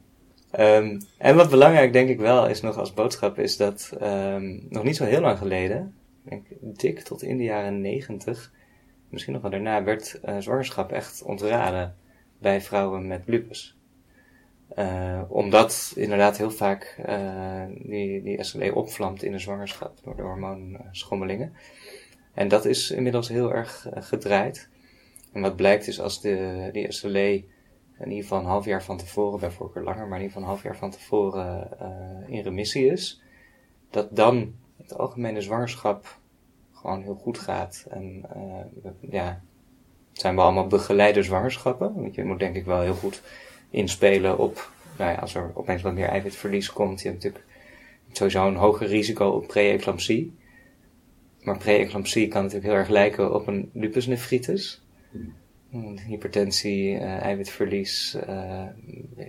Um, 0.60 1.02
en 1.18 1.36
wat 1.36 1.50
belangrijk 1.50 1.94
denk 1.94 2.10
ik 2.10 2.20
wel 2.20 2.48
is 2.48 2.62
nog 2.62 2.78
als 2.78 2.94
boodschap 2.94 3.40
is 3.40 3.58
dat 3.58 3.92
um, 4.02 4.66
nog 4.70 4.84
niet 4.84 4.96
zo 4.96 5.04
heel 5.04 5.22
lang 5.22 5.38
geleden, 5.38 5.96
denk 6.24 6.46
dik 6.60 7.00
tot 7.00 7.22
in 7.22 7.38
de 7.38 7.44
jaren 7.44 7.82
negentig, 7.82 8.52
misschien 9.10 9.34
nog 9.34 9.42
wel 9.42 9.52
daarna, 9.52 9.84
werd 9.84 10.20
uh, 10.26 10.38
zwangerschap 10.38 10.92
echt 10.92 11.24
ontraden 11.24 11.96
bij 12.38 12.62
vrouwen 12.62 13.08
met 13.08 13.24
lupus. 13.26 13.78
Uh, 14.78 15.22
omdat 15.28 15.94
inderdaad 15.96 16.38
heel 16.38 16.52
vaak 16.52 16.98
uh, 17.10 17.64
die, 17.70 18.24
die 18.24 18.44
SLE 18.44 18.76
opvlamt 18.76 19.24
in 19.24 19.32
de 19.32 19.40
zwangerschap 19.40 19.98
door 20.04 20.16
de 20.16 20.22
hormoonschommelingen. 20.22 21.54
En 22.34 22.48
dat 22.48 22.66
is 22.66 22.92
inmiddels 22.92 23.28
heel 23.28 23.54
erg 23.54 23.88
gedraaid. 23.94 24.70
En 25.34 25.42
wat 25.42 25.56
blijkt 25.56 25.88
is 25.88 26.00
als 26.00 26.22
de, 26.22 26.70
die 26.72 26.92
SLE 26.92 27.44
in 28.00 28.10
ieder 28.10 28.22
geval 28.22 28.40
een 28.40 28.46
half 28.46 28.66
jaar 28.66 28.84
van 28.84 28.98
tevoren, 28.98 29.40
bij 29.40 29.52
voorkeur 29.52 29.84
langer, 29.84 30.08
maar 30.08 30.18
in 30.18 30.24
ieder 30.24 30.28
geval 30.28 30.42
een 30.42 30.48
half 30.48 30.64
jaar 30.64 30.78
van 30.78 30.92
tevoren 30.92 31.70
in 32.28 32.42
remissie 32.44 32.92
is, 32.92 33.22
dat 33.90 34.16
dan 34.16 34.56
het 34.78 34.98
algemene 34.98 35.42
zwangerschap 35.42 36.20
gewoon 36.88 37.04
heel 37.04 37.16
goed 37.22 37.40
gaat. 37.40 37.86
En 37.90 38.26
uh, 38.36 39.12
ja, 39.12 39.42
het 40.12 40.22
zijn 40.22 40.36
wel 40.36 40.44
allemaal 40.44 40.68
begeleide 40.68 41.24
zwangerschappen. 41.24 41.94
Want 41.94 42.16
je 42.16 42.24
moet 42.24 42.40
denk 42.40 42.56
ik 42.56 42.66
wel 42.66 42.82
heel 42.82 42.94
goed 42.94 43.22
inspelen 43.70 44.38
op, 44.38 44.72
nou 44.98 45.12
ja, 45.12 45.18
als 45.18 45.36
er 45.36 45.52
opeens 45.54 45.82
wat 45.82 45.94
meer 45.94 46.08
eiwitverlies 46.08 46.74
komt. 46.74 47.02
Je 47.02 47.08
hebt 47.08 47.24
natuurlijk 47.24 47.46
sowieso 48.12 48.48
een 48.48 48.56
hoger 48.56 48.88
risico 48.88 49.30
op 49.30 49.48
pre-eclampsie. 49.48 50.36
Maar 51.42 51.58
pre-eclampsie 51.58 52.28
kan 52.28 52.42
natuurlijk 52.42 52.70
heel 52.70 52.80
erg 52.80 52.90
lijken 52.90 53.34
op 53.34 53.48
een 53.48 53.70
lupus 53.74 54.06
nephritis. 54.06 54.82
Hmm. 55.70 55.98
Hypertensie, 55.98 56.92
uh, 56.92 57.22
eiwitverlies, 57.22 58.18
uh, 58.28 58.64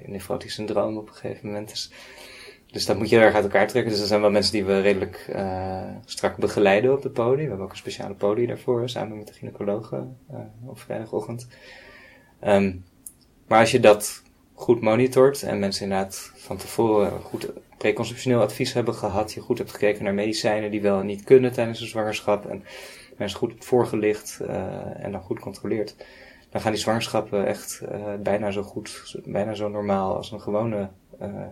nefrotisch 0.06 0.54
syndroom 0.54 0.96
op 0.96 1.08
een 1.08 1.14
gegeven 1.14 1.46
moment. 1.46 1.68
Dus 1.68 1.90
dus 2.70 2.86
dat 2.86 2.98
moet 2.98 3.08
je 3.08 3.18
erg 3.18 3.34
uit 3.34 3.44
elkaar 3.44 3.66
trekken. 3.66 3.92
Dus 3.92 4.00
er 4.00 4.06
zijn 4.06 4.20
wel 4.20 4.30
mensen 4.30 4.52
die 4.52 4.64
we 4.64 4.80
redelijk 4.80 5.26
uh, 5.34 5.82
strak 6.04 6.36
begeleiden 6.36 6.92
op 6.92 7.02
de 7.02 7.10
poli. 7.10 7.42
We 7.42 7.48
hebben 7.48 7.64
ook 7.64 7.70
een 7.70 7.76
speciale 7.76 8.14
poli 8.14 8.46
daarvoor, 8.46 8.88
samen 8.88 9.16
met 9.16 9.26
de 9.26 9.32
gynaecologen 9.32 10.16
uh, 10.30 10.38
op 10.66 10.80
vrijdagochtend. 10.80 11.48
Um, 12.44 12.84
maar 13.46 13.60
als 13.60 13.70
je 13.70 13.80
dat 13.80 14.22
goed 14.54 14.80
monitort 14.80 15.42
en 15.42 15.58
mensen 15.58 15.82
inderdaad 15.82 16.32
van 16.36 16.56
tevoren 16.56 17.10
goed 17.10 17.52
preconceptioneel 17.78 18.40
advies 18.40 18.72
hebben 18.72 18.94
gehad, 18.94 19.32
je 19.32 19.40
goed 19.40 19.58
hebt 19.58 19.70
gekeken 19.70 20.04
naar 20.04 20.14
medicijnen 20.14 20.70
die 20.70 20.82
wel 20.82 21.02
niet 21.02 21.24
kunnen 21.24 21.52
tijdens 21.52 21.80
een 21.80 21.86
zwangerschap 21.86 22.46
en 22.46 22.64
mensen 23.16 23.38
goed 23.38 23.52
voorgelicht 23.58 24.38
uh, 24.42 25.04
en 25.04 25.12
dan 25.12 25.20
goed 25.20 25.38
controleert, 25.38 25.96
dan 26.50 26.60
gaan 26.60 26.72
die 26.72 26.80
zwangerschappen 26.80 27.46
echt 27.46 27.82
bijna 28.22 28.50
zo 28.50 28.62
goed, 28.62 29.20
bijna 29.24 29.54
zo 29.54 29.68
normaal 29.68 30.16
als 30.16 30.32
een 30.32 30.40
gewone 30.40 30.90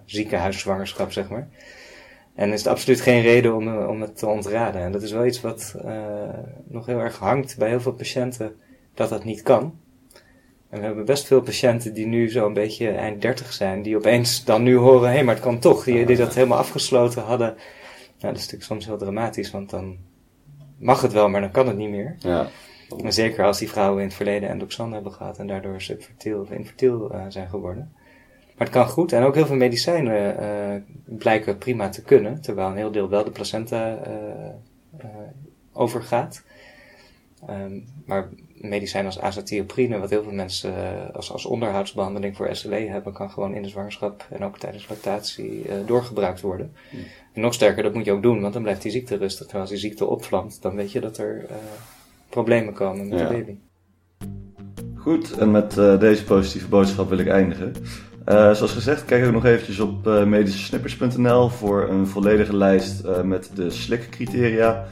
ziekenhuiszwangerschap, 0.05 1.13
zeg 1.13 1.29
maar. 1.29 1.49
En 2.37 2.53
is 2.53 2.59
het 2.59 2.69
absoluut 2.69 3.01
geen 3.01 3.23
reden 3.23 3.55
om, 3.55 3.69
eh, 3.69 3.89
om 3.89 4.01
het 4.01 4.19
te 4.19 4.27
ontraden. 4.27 4.81
En 4.81 4.93
dat 4.93 5.03
is 5.03 5.13
wel 5.13 5.27
iets 5.27 5.41
wat 5.41 5.75
uh, 5.85 5.93
nog 6.65 6.87
heel 6.87 6.99
erg 6.99 7.19
hangt 7.19 7.57
bij 7.59 7.69
heel 7.69 7.81
veel 7.81 7.93
patiënten, 7.93 8.57
dat 8.95 9.09
dat 9.09 9.25
niet 9.25 9.43
kan. 9.43 9.79
En 10.71 10.79
we 10.79 10.85
hebben 10.85 11.05
best 11.05 11.27
veel 11.27 11.41
patiënten 11.41 11.95
die 11.95 12.07
nu 12.07 12.29
zo'n 12.29 12.53
beetje 12.53 12.91
eind 12.91 13.23
30 13.23 13.53
zijn, 13.53 13.83
die 13.83 13.97
opeens 13.97 14.45
dan 14.45 14.63
nu 14.63 14.77
horen, 14.77 15.09
hé, 15.09 15.15
hey, 15.15 15.25
maar 15.25 15.35
het 15.35 15.45
kan 15.45 15.59
toch. 15.59 15.85
Die, 15.85 16.07
die 16.07 16.17
dat 16.17 16.35
helemaal 16.35 16.59
afgesloten 16.59 17.23
hadden. 17.23 17.55
Nou, 17.57 17.59
dat 18.19 18.37
is 18.37 18.41
natuurlijk 18.41 18.65
soms 18.65 18.87
heel 18.87 18.99
dramatisch, 18.99 19.51
want 19.51 19.71
dan 19.71 19.97
mag 20.79 21.03
het 21.03 21.13
wel, 21.13 21.29
maar 21.29 21.41
dan 21.41 21.51
kan 21.51 21.67
het 21.67 21.77
niet 21.77 21.91
meer. 21.91 22.17
Ja. 22.19 22.49
En 23.05 23.13
zeker 23.13 23.45
als 23.45 23.59
die 23.59 23.71
vrouwen 23.71 24.01
in 24.01 24.07
het 24.07 24.17
verleden 24.17 24.49
endoxan 24.49 24.93
hebben 24.93 25.13
gehad 25.13 25.39
en 25.39 25.47
daardoor 25.47 25.81
subfertiel 25.81 26.41
of 26.41 26.51
infertiel 26.51 27.15
uh, 27.15 27.25
zijn 27.29 27.49
geworden. 27.49 27.93
Maar 28.57 28.67
het 28.67 28.77
kan 28.77 28.89
goed. 28.89 29.13
En 29.13 29.23
ook 29.23 29.35
heel 29.35 29.47
veel 29.47 29.57
medicijnen 29.57 30.37
uh, 30.43 30.83
blijken 31.19 31.59
prima 31.59 31.89
te 31.89 32.03
kunnen. 32.03 32.41
Terwijl 32.41 32.69
een 32.69 32.77
heel 32.77 32.91
deel 32.91 33.09
wel 33.09 33.25
de 33.25 33.31
placenta 33.31 33.99
uh, 34.07 34.13
uh, 35.05 35.11
overgaat. 35.73 36.43
Um, 37.51 37.85
maar 38.07 38.29
medicijnen 38.55 39.11
als 39.13 39.21
azatioprine, 39.21 39.99
wat 39.99 40.11
heel 40.11 40.23
veel 40.23 40.33
mensen 40.33 40.75
als, 41.13 41.33
als 41.33 41.47
onderhoudsbehandeling 41.47 42.37
voor 42.37 42.57
SLE 42.57 42.89
hebben, 42.89 43.13
kan 43.13 43.31
gewoon 43.31 43.55
in 43.55 43.63
de 43.63 43.69
zwangerschap 43.69 44.27
en 44.31 44.45
ook 44.45 44.59
tijdens 44.59 44.89
lactatie 44.89 45.67
doorgebruikt 45.87 46.41
worden. 46.41 46.73
Mm. 46.91 46.99
En 47.33 47.41
nog 47.41 47.55
sterker, 47.55 47.83
dat 47.83 47.95
moet 47.95 48.05
je 48.05 48.13
ook 48.13 48.23
doen, 48.23 48.41
want 48.41 48.53
dan 48.53 48.63
blijft 48.63 48.83
die 48.83 48.91
ziekte 48.91 49.17
rustig. 49.17 49.43
Terwijl 49.43 49.61
als 49.61 49.71
die 49.71 49.81
ziekte 49.81 50.07
opvlamt, 50.07 50.63
dan 50.63 50.75
weet 50.75 50.93
je 50.93 51.01
dat 51.01 51.19
er 51.19 51.47
problemen 52.29 52.73
komen 52.73 53.09
met 53.09 53.19
ja. 53.19 53.29
de 53.29 53.35
baby. 53.35 53.57
Goed, 54.95 55.39
en 55.39 55.51
met 55.51 55.77
uh, 55.77 56.01
deze 56.01 56.25
positieve 56.25 56.69
boodschap 56.69 57.09
wil 57.09 57.19
ik 57.19 57.29
eindigen. 57.29 57.73
Uh, 58.27 58.53
zoals 58.53 58.73
gezegd, 58.73 59.05
kijk 59.05 59.27
ook 59.27 59.33
nog 59.33 59.45
eventjes 59.45 59.81
op 59.81 60.07
uh, 60.07 60.25
medische 60.25 60.59
voor 61.51 61.89
een 61.89 62.07
volledige 62.07 62.57
lijst 62.57 63.05
uh, 63.05 63.23
met 63.23 63.51
de 63.55 63.71
SLIC-criteria. 63.71 64.85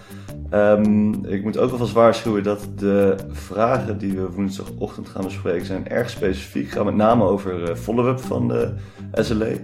Um, 0.53 1.25
ik 1.25 1.43
moet 1.43 1.59
ook 1.59 1.71
alvast 1.71 1.93
waarschuwen 1.93 2.43
dat 2.43 2.69
de 2.77 3.17
vragen 3.31 3.99
die 3.99 4.13
we 4.13 4.31
woensdagochtend 4.31 5.09
gaan 5.09 5.25
bespreken 5.25 5.67
zijn 5.67 5.89
erg 5.89 6.11
specifiek. 6.11 6.71
Gaat 6.71 6.85
met 6.85 6.95
name 6.95 7.25
over 7.25 7.77
follow-up 7.77 8.21
van 8.21 8.49
de 8.49 8.75
SLE. 9.13 9.61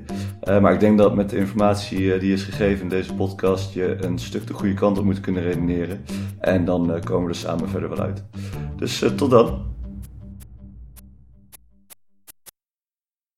maar 0.61 0.73
ik 0.73 0.81
denk 0.81 0.99
dat 0.99 1.15
met 1.15 1.31
de 1.31 1.37
informatie 1.37 2.19
die 2.19 2.33
is 2.33 2.43
gegeven 2.43 2.83
in 2.83 2.89
deze 2.89 3.15
podcast 3.15 3.75
je 3.75 3.97
een 4.01 4.19
stuk 4.19 4.47
de 4.47 4.53
goede 4.53 4.75
kant 4.75 4.99
op 4.99 5.05
moet 5.05 5.21
kunnen 5.21 5.43
redeneren. 5.43 6.05
En 6.39 6.65
dan 6.65 7.01
komen 7.05 7.25
we 7.25 7.33
er 7.33 7.39
samen 7.39 7.69
verder 7.69 7.89
wel 7.89 8.01
uit. 8.01 8.25
Dus 8.77 9.05
tot 9.17 9.31
dan. 9.31 9.69